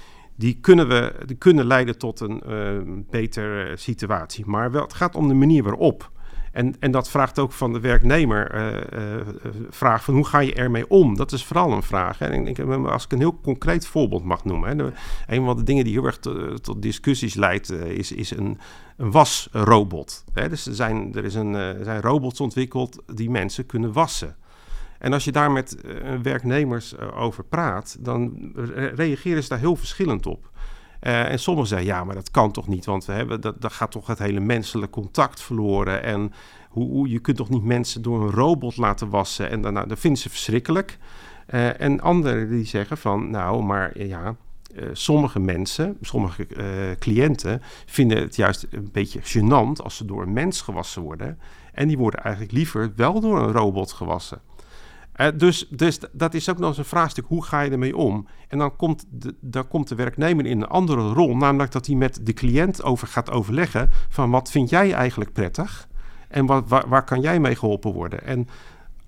die 0.41 0.57
kunnen, 0.61 0.87
we, 0.87 1.13
die 1.25 1.35
kunnen 1.35 1.65
leiden 1.65 1.97
tot 1.97 2.19
een 2.19 2.41
uh, 2.47 3.01
betere 3.09 3.77
situatie. 3.77 4.45
Maar 4.45 4.71
wel, 4.71 4.81
het 4.81 4.93
gaat 4.93 5.15
om 5.15 5.27
de 5.27 5.33
manier 5.33 5.63
waarop. 5.63 6.11
En, 6.51 6.75
en 6.79 6.91
dat 6.91 7.09
vraagt 7.09 7.39
ook 7.39 7.51
van 7.51 7.73
de 7.73 7.79
werknemer, 7.79 8.55
uh, 8.55 9.17
uh, 9.17 9.27
vraag 9.69 10.03
van 10.03 10.13
hoe 10.13 10.25
ga 10.25 10.39
je 10.39 10.53
ermee 10.53 10.89
om? 10.89 11.15
Dat 11.15 11.31
is 11.31 11.45
vooral 11.45 11.71
een 11.71 11.83
vraag. 11.83 12.19
Hè? 12.19 12.25
En 12.25 12.85
als 12.85 13.03
ik 13.03 13.11
een 13.11 13.19
heel 13.19 13.39
concreet 13.41 13.87
voorbeeld 13.87 14.23
mag 14.23 14.43
noemen. 14.43 14.77
Hè, 14.77 14.85
een 15.35 15.45
van 15.45 15.55
de 15.55 15.63
dingen 15.63 15.83
die 15.83 15.93
heel 15.93 16.05
erg 16.05 16.19
tot 16.61 16.81
discussies 16.81 17.33
leidt, 17.33 17.69
is, 17.71 18.11
is 18.11 18.31
een, 18.31 18.57
een 18.97 19.11
wasrobot. 19.11 20.23
Hè? 20.33 20.49
Dus 20.49 20.65
er 20.65 20.75
zijn, 20.75 21.15
er, 21.15 21.25
is 21.25 21.35
een, 21.35 21.53
er 21.53 21.83
zijn 21.83 22.01
robots 22.01 22.39
ontwikkeld 22.39 23.03
die 23.05 23.29
mensen 23.29 23.65
kunnen 23.65 23.93
wassen. 23.93 24.35
En 25.01 25.13
als 25.13 25.23
je 25.23 25.31
daar 25.31 25.51
met 25.51 25.77
uh, 25.85 26.13
werknemers 26.21 26.93
uh, 26.93 27.21
over 27.21 27.43
praat, 27.43 27.97
dan 27.99 28.51
reageren 28.95 29.43
ze 29.43 29.49
daar 29.49 29.59
heel 29.59 29.75
verschillend 29.75 30.25
op. 30.25 30.49
Uh, 31.01 31.31
en 31.31 31.39
sommigen 31.39 31.69
zeggen, 31.69 31.87
ja, 31.87 32.03
maar 32.03 32.15
dat 32.15 32.31
kan 32.31 32.51
toch 32.51 32.67
niet, 32.67 32.85
want 32.85 33.05
we 33.05 33.13
hebben, 33.13 33.41
dat, 33.41 33.61
dat 33.61 33.73
gaat 33.73 33.91
toch 33.91 34.07
het 34.07 34.19
hele 34.19 34.39
menselijk 34.39 34.91
contact 34.91 35.41
verloren. 35.41 36.03
En 36.03 36.33
hoe, 36.69 36.89
hoe, 36.89 37.09
je 37.09 37.19
kunt 37.19 37.37
toch 37.37 37.49
niet 37.49 37.63
mensen 37.63 38.01
door 38.01 38.21
een 38.21 38.31
robot 38.31 38.77
laten 38.77 39.09
wassen? 39.09 39.49
En 39.49 39.61
daarna, 39.61 39.85
dat 39.85 39.99
vinden 39.99 40.21
ze 40.21 40.29
verschrikkelijk. 40.29 40.97
en 41.77 42.01
anderen 42.01 42.49
die 42.49 42.65
zeggen 42.65 42.97
van, 42.97 43.29
nou, 43.29 43.63
maar 43.63 44.03
ja, 44.03 44.35
sommige 44.93 45.39
mensen, 45.39 45.97
sommige 46.01 46.47
cliënten 46.99 47.61
vinden 47.85 48.17
het 48.17 48.35
juist 48.35 48.67
een 48.71 48.89
beetje 48.91 49.19
gênant 49.21 49.83
als 49.83 49.95
ze 49.95 50.05
door 50.05 50.21
een 50.21 50.33
mens 50.33 50.61
gewassen 50.61 51.01
worden. 51.01 51.39
En 51.73 51.87
die 51.87 51.97
worden 51.97 52.23
eigenlijk 52.23 52.53
liever 52.53 52.91
wel 52.95 53.19
door 53.19 53.39
een 53.39 53.51
robot 53.51 53.91
gewassen. 53.91 54.41
Dus, 55.29 55.67
dus 55.69 55.99
dat 56.11 56.33
is 56.33 56.49
ook 56.49 56.57
nog 56.57 56.69
eens 56.69 56.77
een 56.77 56.85
vraagstuk, 56.85 57.25
hoe 57.27 57.43
ga 57.43 57.61
je 57.61 57.71
ermee 57.71 57.97
om? 57.97 58.27
En 58.47 58.57
dan 58.57 58.75
komt, 58.75 59.05
de, 59.09 59.35
dan 59.39 59.67
komt 59.67 59.87
de 59.87 59.95
werknemer 59.95 60.45
in 60.45 60.61
een 60.61 60.67
andere 60.67 61.13
rol, 61.13 61.35
namelijk 61.37 61.71
dat 61.71 61.85
hij 61.85 61.95
met 61.95 62.19
de 62.25 62.33
cliënt 62.33 62.83
over 62.83 63.07
gaat 63.07 63.31
overleggen 63.31 63.89
van 64.09 64.29
wat 64.29 64.51
vind 64.51 64.69
jij 64.69 64.93
eigenlijk 64.93 65.33
prettig? 65.33 65.87
En 66.27 66.45
wat, 66.45 66.69
waar, 66.69 66.87
waar 66.87 67.03
kan 67.03 67.21
jij 67.21 67.39
mee 67.39 67.55
geholpen 67.55 67.93
worden? 67.93 68.23
En 68.23 68.47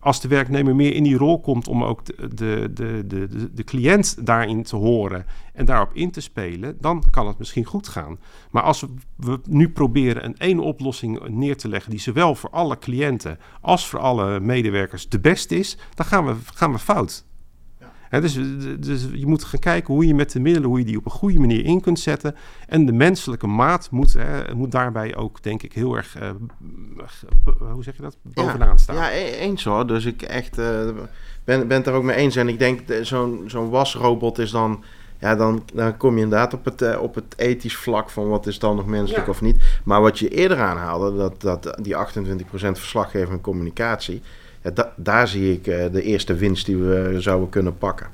als 0.04 0.22
de 0.22 0.28
werknemer 0.28 0.76
meer 0.76 0.94
in 0.94 1.04
die 1.04 1.18
rol 1.18 1.40
komt 1.40 1.68
om 1.68 1.84
ook 1.84 2.06
de, 2.06 2.28
de, 2.34 2.72
de, 2.74 3.04
de, 3.08 3.54
de 3.54 3.64
cliënt 3.64 4.26
daarin 4.26 4.64
te 4.64 4.76
horen 4.76 5.26
en 5.54 5.66
daarop 5.66 5.94
in 5.94 6.12
te 6.12 6.22
spelen, 6.22 6.78
dan 6.82 7.04
kan 7.10 7.28
het 7.28 7.38
misschien 7.38 7.66
goed 7.66 7.88
gaan. 7.88 8.20
Maar 8.52 8.64
als 8.64 8.86
we 9.16 9.40
nu 9.50 9.70
proberen 9.70 10.26
een 10.26 10.38
één 10.38 10.60
oplossing 10.60 11.28
neer 11.28 11.58
te 11.58 11.68
leggen 11.68 11.92
die 11.92 12.00
zowel 12.00 12.36
voor 12.36 12.50
alle 12.50 12.78
cliënten 12.78 13.40
als 13.62 13.88
voor 13.88 14.00
alle 14.00 14.40
medewerkers 14.40 15.10
de 15.10 15.20
beste 15.20 15.56
is, 15.56 15.78
dan 15.94 16.06
gaan 16.06 16.26
we, 16.26 16.36
gaan 16.54 16.72
we 16.72 16.80
fout 16.80 17.26
dus, 18.22 18.40
dus, 18.80 19.08
je 19.14 19.28
moet 19.28 19.44
gaan 19.44 19.60
kijken 19.60 19.94
hoe 19.94 20.08
je 20.08 20.16
met 20.16 20.32
de 20.32 20.40
middelen, 20.40 20.70
hoe 20.70 20.80
je 20.80 20.86
die 20.86 20.98
op 20.98 21.06
een 21.06 21.12
goede 21.12 21.40
manier 21.40 21.66
in 21.66 21.82
kunt 21.82 22.00
zetten. 22.00 22.36
En 22.68 22.86
de 22.86 22.92
menselijke 22.92 23.48
maat 23.48 23.88
moet, 23.92 24.14
hè, 24.14 24.56
moet 24.56 24.72
daarbij 24.72 25.16
ook, 25.16 25.44
denk 25.44 25.64
ik, 25.64 25.74
heel 25.74 25.96
erg, 25.96 26.18
uh, 26.22 26.30
hoe 27.72 27.84
zeg 27.84 27.96
je 27.96 28.02
dat, 28.02 28.18
bovenaan 28.24 28.80
staan. 28.80 28.96
Ja, 28.96 29.12
e-, 29.12 29.32
eens 29.32 29.64
hoor. 29.64 29.88
Dus 29.88 30.06
ik 30.06 30.22
echt 30.22 30.60
uh, 30.60 30.66
ben, 31.44 31.68
ben 31.68 31.78
het 31.78 31.88
er 31.88 31.94
ook 31.94 32.04
mee 32.04 32.16
eens. 32.16 32.36
En 32.36 32.48
ik 32.48 32.60
denk, 32.60 32.80
zo'n 33.02 33.44
zo'n 33.48 33.70
wasrobot 33.70 34.38
is 34.38 34.52
dan 34.52 34.84
ja, 35.24 35.36
dan, 35.36 35.64
dan 35.74 35.98
kom 35.98 36.16
je 36.16 36.24
inderdaad 36.24 36.54
op 36.54 36.66
het, 36.66 36.82
uh, 36.82 37.02
op 37.02 37.16
het 37.16 37.34
ethisch 37.36 37.76
vlak 37.76 38.10
van 38.10 38.30
wat 38.30 38.48
is 38.48 38.60
dan 38.60 38.76
nog 38.76 38.86
menselijk 38.86 39.28
of 39.28 39.42
niet. 39.42 39.64
Maar 39.84 40.02
wat 40.02 40.20
je 40.20 40.30
eerder 40.30 40.60
aanhaalde, 40.60 41.16
dat, 41.16 41.42
dat 41.42 41.78
die 41.82 41.96
28% 41.96 42.46
verslaggeving 42.50 43.32
en 43.32 43.42
communicatie, 43.42 44.22
daar 44.96 45.28
zie 45.28 45.54
ik 45.54 45.68
eh, 45.68 45.92
de 45.92 46.02
eerste 46.02 46.34
winst 46.34 46.66
die 46.66 46.78
we 46.78 47.16
zouden 47.18 47.50
kunnen 47.50 47.78
pakken. 47.78 48.08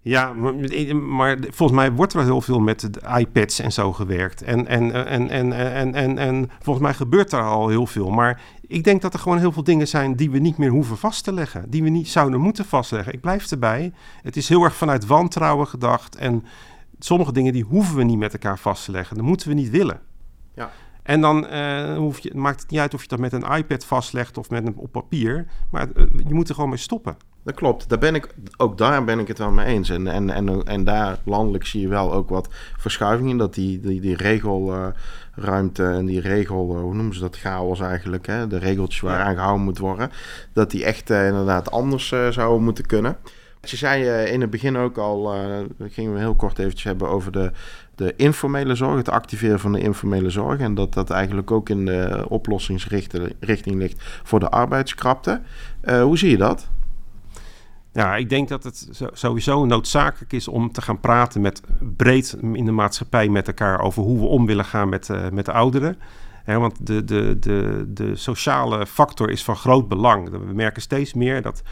Ja, 0.00 0.32
maar, 0.32 1.36
volgens 1.40 1.78
mij 1.78 1.92
wordt 1.92 2.12
er 2.12 2.24
heel 2.24 2.40
veel 2.40 2.60
met 2.60 2.80
de 2.80 3.00
iPads 3.18 3.58
en 3.58 3.72
zo 3.72 3.92
gewerkt. 3.92 4.42
En, 4.42 4.66
en, 4.66 5.06
en, 5.06 5.28
en, 5.30 5.52
en, 5.52 5.94
en, 5.94 6.18
en 6.18 6.50
volgens 6.60 6.86
mij 6.86 6.94
gebeurt 6.94 7.32
er 7.32 7.42
al 7.42 7.68
heel 7.68 7.86
veel. 7.86 8.10
Maar 8.10 8.40
ik 8.66 8.84
denk 8.84 9.02
dat 9.02 9.14
er 9.14 9.20
gewoon 9.20 9.38
heel 9.38 9.52
veel 9.52 9.64
dingen 9.64 9.88
zijn 9.88 10.16
die 10.16 10.30
we 10.30 10.38
niet 10.38 10.58
meer 10.58 10.70
hoeven 10.70 10.96
vast 10.96 11.24
te 11.24 11.32
leggen. 11.32 11.70
Die 11.70 11.82
we 11.82 11.88
niet 11.88 12.08
zouden 12.08 12.40
moeten 12.40 12.64
vastleggen. 12.64 13.12
Ik 13.12 13.20
blijf 13.20 13.50
erbij. 13.50 13.92
Het 14.22 14.36
is 14.36 14.48
heel 14.48 14.64
erg 14.64 14.74
vanuit 14.74 15.06
wantrouwen 15.06 15.66
gedacht. 15.66 16.16
En 16.16 16.44
sommige 16.98 17.32
dingen 17.32 17.52
die 17.52 17.64
hoeven 17.64 17.96
we 17.96 18.04
niet 18.04 18.18
met 18.18 18.32
elkaar 18.32 18.58
vast 18.58 18.84
te 18.84 18.90
leggen. 18.90 19.16
Dat 19.16 19.24
moeten 19.24 19.48
we 19.48 19.54
niet 19.54 19.70
willen. 19.70 20.00
Ja. 20.54 20.70
En 21.08 21.20
dan 21.20 21.46
uh, 21.52 21.96
hoef 21.96 22.18
je, 22.18 22.34
maakt 22.34 22.60
het 22.60 22.70
niet 22.70 22.80
uit 22.80 22.94
of 22.94 23.02
je 23.02 23.08
dat 23.08 23.18
met 23.18 23.32
een 23.32 23.56
iPad 23.56 23.84
vastlegt 23.84 24.38
of 24.38 24.50
met 24.50 24.66
een, 24.66 24.76
op 24.76 24.92
papier. 24.92 25.46
Maar 25.70 25.88
uh, 25.94 26.04
je 26.26 26.34
moet 26.34 26.48
er 26.48 26.54
gewoon 26.54 26.70
mee 26.70 26.78
stoppen. 26.78 27.16
Dat 27.42 27.54
klopt. 27.54 27.88
Daar 27.88 27.98
ben 27.98 28.14
ik, 28.14 28.34
ook 28.56 28.78
daar 28.78 29.04
ben 29.04 29.18
ik 29.18 29.28
het 29.28 29.38
wel 29.38 29.50
mee 29.50 29.66
eens. 29.66 29.90
En, 29.90 30.06
en, 30.06 30.30
en, 30.30 30.64
en 30.64 30.84
daar 30.84 31.18
landelijk 31.24 31.66
zie 31.66 31.80
je 31.80 31.88
wel 31.88 32.12
ook 32.12 32.28
wat 32.28 32.48
verschuiving 32.76 33.30
in. 33.30 33.38
Dat 33.38 33.54
die, 33.54 33.80
die, 33.80 34.00
die 34.00 34.16
regelruimte 34.16 35.84
en 35.84 36.06
die 36.06 36.20
regel, 36.20 36.56
hoe 36.56 36.94
noemen 36.94 37.14
ze 37.14 37.20
dat, 37.20 37.36
chaos 37.36 37.80
eigenlijk. 37.80 38.26
Hè? 38.26 38.46
De 38.46 38.58
regeltjes 38.58 39.00
waar 39.00 39.20
aan 39.20 39.34
gehouden 39.34 39.64
moet 39.64 39.78
worden. 39.78 40.10
Dat 40.52 40.70
die 40.70 40.84
echt 40.84 41.10
inderdaad 41.10 41.70
anders 41.70 42.08
zouden 42.30 42.64
moeten 42.64 42.86
kunnen. 42.86 43.16
Je 43.60 43.76
zei 43.76 44.24
in 44.30 44.40
het 44.40 44.50
begin 44.50 44.76
ook 44.76 44.98
al, 44.98 45.34
gingen 45.78 46.12
we 46.12 46.18
heel 46.18 46.34
kort 46.34 46.58
eventjes 46.58 46.84
hebben 46.84 47.08
over 47.08 47.32
de 47.32 47.52
de 47.98 48.14
informele 48.16 48.74
zorg, 48.74 48.96
het 48.96 49.08
activeren 49.08 49.60
van 49.60 49.72
de 49.72 49.80
informele 49.80 50.30
zorg. 50.30 50.60
En 50.60 50.74
dat 50.74 50.94
dat 50.94 51.10
eigenlijk 51.10 51.50
ook 51.50 51.68
in 51.68 51.84
de 51.84 52.24
oplossingsrichting 52.28 53.76
ligt 53.76 54.02
voor 54.22 54.40
de 54.40 54.48
arbeidskrapte. 54.48 55.40
Uh, 55.84 56.02
hoe 56.02 56.18
zie 56.18 56.30
je 56.30 56.36
dat? 56.36 56.68
Ja, 57.92 58.16
ik 58.16 58.28
denk 58.28 58.48
dat 58.48 58.64
het 58.64 58.88
sowieso 59.12 59.64
noodzakelijk 59.64 60.32
is 60.32 60.48
om 60.48 60.72
te 60.72 60.82
gaan 60.82 61.00
praten 61.00 61.40
met 61.40 61.62
breed 61.96 62.36
in 62.52 62.64
de 62.64 62.72
maatschappij 62.72 63.28
met 63.28 63.46
elkaar 63.46 63.80
over 63.80 64.02
hoe 64.02 64.18
we 64.18 64.26
om 64.26 64.46
willen 64.46 64.64
gaan 64.64 64.88
met, 64.88 65.08
uh, 65.08 65.28
met 65.28 65.44
de 65.44 65.52
ouderen. 65.52 65.98
want 66.44 66.86
de, 66.86 67.04
de, 67.04 67.38
de, 67.38 67.84
de 67.88 68.16
sociale 68.16 68.86
factor 68.86 69.30
is 69.30 69.44
van 69.44 69.56
groot 69.56 69.88
belang. 69.88 70.30
We 70.30 70.54
merken 70.54 70.82
steeds 70.82 71.14
meer 71.14 71.42
dat 71.42 71.62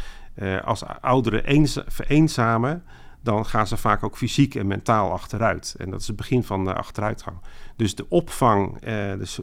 als 0.64 0.84
ouderen 1.00 1.44
eens, 1.44 1.80
vereenzamen, 1.86 2.82
dan 3.26 3.46
gaan 3.46 3.66
ze 3.66 3.76
vaak 3.76 4.02
ook 4.02 4.16
fysiek 4.16 4.54
en 4.54 4.66
mentaal 4.66 5.12
achteruit. 5.12 5.74
En 5.78 5.90
dat 5.90 6.00
is 6.00 6.06
het 6.06 6.16
begin 6.16 6.42
van 6.42 6.64
de 6.64 6.74
achteruitgang. 6.74 7.36
Dus 7.76 7.94
de 7.94 8.06
opvang 8.08 8.78
dus, 9.18 9.38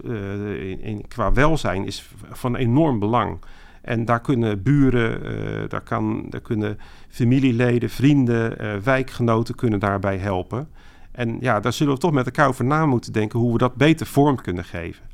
in, 0.82 1.06
qua 1.08 1.32
welzijn 1.32 1.86
is 1.86 2.10
van 2.32 2.56
enorm 2.56 3.00
belang. 3.00 3.40
En 3.84 4.06
daar 4.06 4.22
kunnen 4.22 4.64
buren, 4.64 5.26
uh, 5.26 5.70
daar, 5.70 5.82
kan, 5.82 6.26
daar 6.30 6.42
kunnen 6.42 6.80
familieleden, 7.10 7.90
vrienden, 7.90 8.62
uh, 8.62 8.76
wijkgenoten 8.76 9.56
kunnen 9.56 9.80
daarbij 9.80 10.18
helpen. 10.18 10.70
En 11.12 11.38
ja, 11.40 11.60
daar 11.60 11.74
zullen 11.74 11.94
we 11.94 12.00
toch 12.00 12.12
met 12.12 12.26
elkaar 12.26 12.48
over 12.48 12.66
na 12.66 12.86
moeten 12.86 13.14
denken 13.14 13.40
hoe 13.40 13.52
we 13.52 13.58
dat 13.58 13.76
beter 13.76 14.06
vorm 14.06 14.42
kunnen 14.42 14.64
geven. 14.64 15.06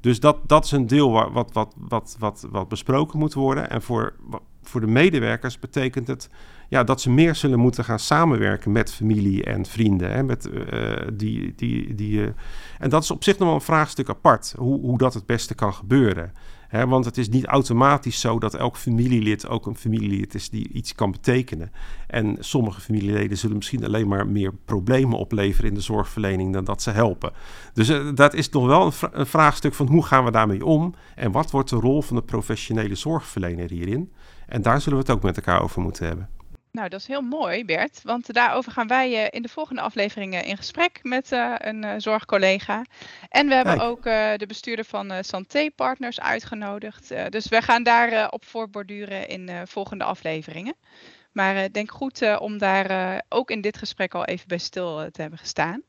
Dus 0.00 0.20
dat, 0.20 0.38
dat 0.46 0.64
is 0.64 0.70
een 0.70 0.86
deel 0.86 1.10
wat, 1.32 1.52
wat, 1.52 1.74
wat, 1.76 2.16
wat, 2.18 2.46
wat 2.50 2.68
besproken 2.68 3.18
moet 3.18 3.34
worden. 3.34 3.70
En 3.70 3.82
voor, 3.82 4.12
voor 4.62 4.80
de 4.80 4.86
medewerkers 4.86 5.58
betekent 5.58 6.06
het 6.06 6.30
ja, 6.68 6.84
dat 6.84 7.00
ze 7.00 7.10
meer 7.10 7.34
zullen 7.34 7.58
moeten 7.58 7.84
gaan 7.84 7.98
samenwerken 7.98 8.72
met 8.72 8.92
familie 8.92 9.44
en 9.44 9.66
vrienden. 9.66 10.12
Hè, 10.12 10.22
met, 10.22 10.48
uh, 10.52 10.96
die, 11.12 11.52
die, 11.56 11.94
die, 11.94 12.12
uh, 12.12 12.28
en 12.78 12.90
dat 12.90 13.02
is 13.02 13.10
op 13.10 13.24
zich 13.24 13.38
nog 13.38 13.46
wel 13.46 13.56
een 13.56 13.62
vraagstuk 13.62 14.08
apart, 14.08 14.54
hoe, 14.58 14.80
hoe 14.80 14.98
dat 14.98 15.14
het 15.14 15.26
beste 15.26 15.54
kan 15.54 15.74
gebeuren 15.74 16.32
want 16.70 17.04
het 17.04 17.18
is 17.18 17.28
niet 17.28 17.44
automatisch 17.44 18.20
zo 18.20 18.38
dat 18.38 18.54
elk 18.54 18.76
familielid 18.76 19.48
ook 19.48 19.66
een 19.66 19.76
familielid 19.76 20.34
is 20.34 20.50
die 20.50 20.68
iets 20.68 20.94
kan 20.94 21.10
betekenen. 21.10 21.72
En 22.06 22.36
sommige 22.40 22.80
familieleden 22.80 23.38
zullen 23.38 23.56
misschien 23.56 23.84
alleen 23.84 24.08
maar 24.08 24.26
meer 24.26 24.52
problemen 24.64 25.18
opleveren 25.18 25.68
in 25.68 25.74
de 25.74 25.80
zorgverlening 25.80 26.52
dan 26.52 26.64
dat 26.64 26.82
ze 26.82 26.90
helpen. 26.90 27.32
Dus 27.72 27.88
uh, 27.88 28.14
dat 28.14 28.34
is 28.34 28.48
nog 28.48 28.66
wel 28.66 28.86
een, 28.86 28.92
een, 29.12 29.26
vraagstuk 29.26 29.74
van 29.74 29.86
hoe 29.86 30.04
gaan 30.04 30.24
we 30.24 30.30
daarmee 30.30 30.64
om 30.64 30.94
en 31.14 31.32
wat 31.32 31.50
wordt 31.50 31.70
de 31.70 31.76
rol 31.76 32.02
van 32.02 32.16
de 32.16 32.22
professionele 32.22 32.94
zorgverlener 32.94 33.70
hierin. 33.70 34.12
En 34.46 34.62
daar 34.62 34.80
zullen 34.80 34.98
we 34.98 35.04
het 35.04 35.14
ook 35.14 35.22
met 35.22 35.36
elkaar 35.36 35.62
over 35.62 35.82
moeten 35.82 36.06
hebben. 36.06 36.28
Nou, 36.76 36.88
dat 36.88 37.00
is 37.00 37.06
heel 37.06 37.20
mooi, 37.20 37.64
Bert. 37.64 38.00
Want 38.02 38.32
daarover 38.32 38.72
gaan 38.72 38.86
wij 38.86 39.10
uh, 39.12 39.26
in 39.30 39.42
de 39.42 39.48
volgende 39.48 39.80
afleveringen 39.80 40.44
in 40.44 40.56
gesprek 40.56 40.98
met 41.02 41.32
uh, 41.32 41.54
een 41.58 42.00
zorgcollega. 42.00 42.84
En 43.28 43.48
we 43.48 43.54
hebben 43.54 43.76
Kijk. 43.78 43.88
ook 43.88 44.02
de 44.38 44.44
bestuurder 44.46 44.84
van 44.84 45.24
Santé 45.24 45.70
Partners 45.70 46.20
uitgenodigd. 46.20 47.12
dus 47.28 47.48
we 47.48 47.62
gaan 47.62 47.82
daar 47.82 48.30
op 48.30 48.44
voorborduren 48.44 49.28
in 49.28 49.66
volgende 49.66 50.04
afleveringen. 50.04 50.74
Maar 51.32 51.72
denk 51.72 51.90
goed 51.90 52.38
om 52.38 52.58
daar 52.58 53.22
ook 53.28 53.50
in 53.50 53.60
dit 53.60 53.76
gesprek 53.76 54.14
al 54.14 54.24
even 54.24 54.48
bij 54.48 54.58
stil 54.58 55.10
te 55.10 55.20
hebben 55.20 55.38
gestaan. 55.38 55.82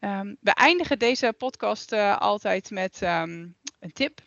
Um, 0.00 0.36
we 0.40 0.50
eindigen 0.50 0.98
deze 0.98 1.34
podcast 1.38 1.92
altijd 2.18 2.70
met 2.70 3.00
um, 3.02 3.54
een 3.80 3.92
tip 3.92 4.20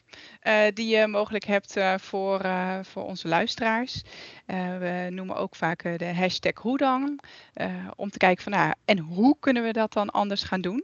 uh, 0.44 0.62
die 0.74 0.98
je 0.98 1.08
mogelijk 1.08 1.46
hebt 1.46 1.78
uh, 1.78 1.94
voor, 1.98 2.46
uh, 2.46 2.80
voor 2.84 3.04
onze 3.04 3.28
luisteraars. 3.28 4.02
we 4.80 5.08
noemen 5.10 5.36
ook 5.36 5.56
vaak 5.56 5.84
de 5.98 6.14
hashtag 6.14 6.54
hoe 6.56 6.78
dan, 6.78 7.20
om 7.96 8.10
te 8.10 8.18
kijken 8.18 8.44
van 8.44 8.52
nou, 8.52 8.74
en 8.86 8.98
hoe 8.98 9.36
kunnen 9.40 9.64
we 9.64 9.72
dat 9.72 9.94
dan 9.94 10.10
anders 10.10 10.44
gaan 10.44 10.62
doen? 10.62 10.84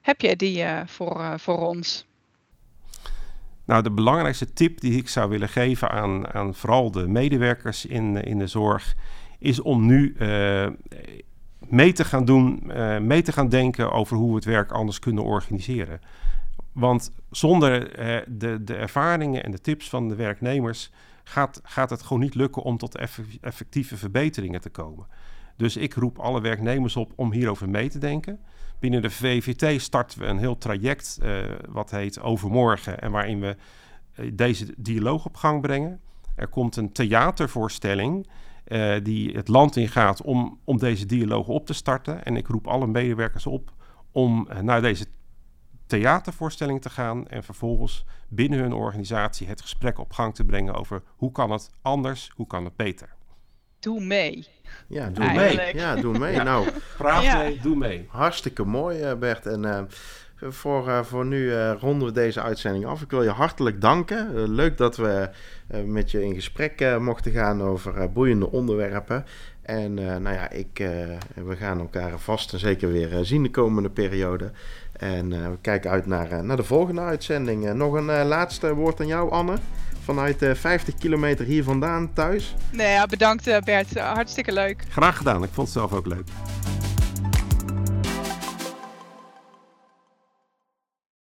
Heb 0.00 0.20
je 0.20 0.36
die 0.36 0.64
voor, 0.86 1.40
voor 1.40 1.58
ons? 1.58 2.06
Nou, 3.64 3.82
de 3.82 3.90
belangrijkste 3.90 4.52
tip 4.52 4.80
die 4.80 4.98
ik 4.98 5.08
zou 5.08 5.30
willen 5.30 5.48
geven 5.48 5.90
aan, 5.90 6.34
aan 6.34 6.54
vooral 6.54 6.90
de 6.90 7.08
medewerkers 7.08 7.86
in, 7.86 8.24
in 8.24 8.38
de 8.38 8.46
zorg, 8.46 8.94
is 9.38 9.60
om 9.60 9.86
nu 9.86 10.16
mee 11.58 11.92
te 11.92 12.04
gaan 12.04 12.24
doen, 12.24 12.72
mee 13.06 13.22
te 13.22 13.32
gaan 13.32 13.48
denken 13.48 13.92
over 13.92 14.16
hoe 14.16 14.28
we 14.28 14.34
het 14.34 14.44
werk 14.44 14.72
anders 14.72 14.98
kunnen 14.98 15.24
organiseren. 15.24 16.00
Want 16.78 17.12
zonder 17.30 17.92
eh, 17.92 18.22
de, 18.28 18.64
de 18.64 18.74
ervaringen 18.74 19.44
en 19.44 19.50
de 19.50 19.60
tips 19.60 19.88
van 19.88 20.08
de 20.08 20.14
werknemers 20.14 20.90
gaat, 21.24 21.60
gaat 21.62 21.90
het 21.90 22.02
gewoon 22.02 22.22
niet 22.22 22.34
lukken 22.34 22.62
om 22.62 22.76
tot 22.76 22.96
effectieve 23.40 23.96
verbeteringen 23.96 24.60
te 24.60 24.70
komen. 24.70 25.06
Dus 25.56 25.76
ik 25.76 25.94
roep 25.94 26.18
alle 26.18 26.40
werknemers 26.40 26.96
op 26.96 27.12
om 27.14 27.32
hierover 27.32 27.68
mee 27.68 27.88
te 27.88 27.98
denken. 27.98 28.40
Binnen 28.78 29.02
de 29.02 29.10
VVT 29.10 29.80
starten 29.82 30.18
we 30.18 30.26
een 30.26 30.38
heel 30.38 30.58
traject, 30.58 31.18
uh, 31.22 31.38
wat 31.68 31.90
heet 31.90 32.20
Overmorgen, 32.20 33.00
en 33.00 33.10
waarin 33.10 33.40
we 33.40 33.56
uh, 34.16 34.30
deze 34.34 34.74
dialoog 34.76 35.24
op 35.24 35.36
gang 35.36 35.60
brengen. 35.60 36.00
Er 36.34 36.48
komt 36.48 36.76
een 36.76 36.92
theatervoorstelling 36.92 38.28
die 39.02 39.36
het 39.36 39.48
land 39.48 39.76
ingaat 39.76 40.22
om, 40.22 40.58
om 40.64 40.78
deze 40.78 41.06
dialoog 41.06 41.48
op 41.48 41.66
te 41.66 41.72
starten. 41.72 42.24
En 42.24 42.36
ik 42.36 42.46
roep 42.46 42.66
alle 42.66 42.86
medewerkers 42.86 43.46
op 43.46 43.72
om 44.12 44.48
naar 44.62 44.82
deze 44.82 45.06
theatervoorstelling 45.88 46.82
te 46.82 46.90
gaan 46.90 47.28
en 47.28 47.44
vervolgens 47.44 48.04
binnen 48.28 48.58
hun 48.58 48.72
organisatie 48.72 49.46
het 49.46 49.60
gesprek 49.60 49.98
op 49.98 50.12
gang 50.12 50.34
te 50.34 50.44
brengen 50.44 50.74
over 50.74 51.02
hoe 51.16 51.32
kan 51.32 51.50
het 51.50 51.70
anders, 51.82 52.30
hoe 52.34 52.46
kan 52.46 52.64
het 52.64 52.76
beter. 52.76 53.16
Doe 53.80 54.00
mee. 54.00 54.46
Ja, 54.88 55.10
doe 55.10 55.32
mee. 55.32 55.76
Ja, 55.76 55.96
doe 55.96 56.18
mee. 56.18 56.36
Nou, 56.36 56.68
praat 56.96 57.22
ja. 57.22 57.38
mee, 57.38 57.60
doe 57.60 57.76
mee. 57.76 58.06
Hartstikke 58.08 58.64
mooi, 58.64 59.00
eh, 59.00 59.16
Bert. 59.16 59.46
En 59.46 59.62
uh, 59.62 59.80
voor, 60.50 60.88
uh, 60.88 61.02
voor 61.02 61.26
nu 61.26 61.42
uh, 61.42 61.72
ronden 61.80 62.08
we 62.08 62.14
deze 62.14 62.42
uitzending 62.42 62.86
af. 62.86 63.02
Ik 63.02 63.10
wil 63.10 63.22
je 63.22 63.30
hartelijk 63.30 63.80
danken. 63.80 64.48
leuk 64.48 64.76
dat 64.76 64.96
we 64.96 65.30
met 65.84 66.10
je 66.10 66.24
in 66.24 66.34
gesprek 66.34 66.98
mochten 67.00 67.32
gaan 67.32 67.62
over 67.62 68.12
boeiende 68.12 68.50
onderwerpen. 68.50 69.24
En 69.68 69.94
nou 69.94 70.30
ja, 70.30 70.50
ik, 70.50 70.68
we 71.34 71.56
gaan 71.56 71.78
elkaar 71.78 72.18
vast 72.18 72.52
en 72.52 72.58
zeker 72.58 72.92
weer 72.92 73.18
zien 73.22 73.42
de 73.42 73.50
komende 73.50 73.88
periode. 73.90 74.50
En 74.98 75.30
uh, 75.32 75.46
we 75.46 75.58
kijken 75.60 75.90
uit 75.90 76.06
naar, 76.06 76.32
uh, 76.32 76.40
naar 76.40 76.56
de 76.56 76.62
volgende 76.62 77.00
uitzending. 77.00 77.64
Uh, 77.64 77.72
nog 77.72 77.92
een 77.92 78.24
laatste 78.24 78.74
woord 78.74 79.00
aan 79.00 79.06
jou, 79.06 79.30
Anne. 79.30 79.56
Vanuit 80.04 80.46
50 80.52 80.94
kilometer 80.94 81.44
hier 81.44 81.64
vandaan 81.64 82.12
thuis. 82.12 82.54
Nee, 82.72 82.92
ja, 82.92 83.06
bedankt 83.06 83.64
Bert. 83.64 83.98
Hartstikke 83.98 84.52
leuk. 84.52 84.84
Graag 84.90 85.16
gedaan. 85.16 85.42
Ik 85.42 85.50
vond 85.52 85.66
het 85.68 85.76
zelf 85.76 85.92
ook 85.92 86.06
leuk. 86.06 86.26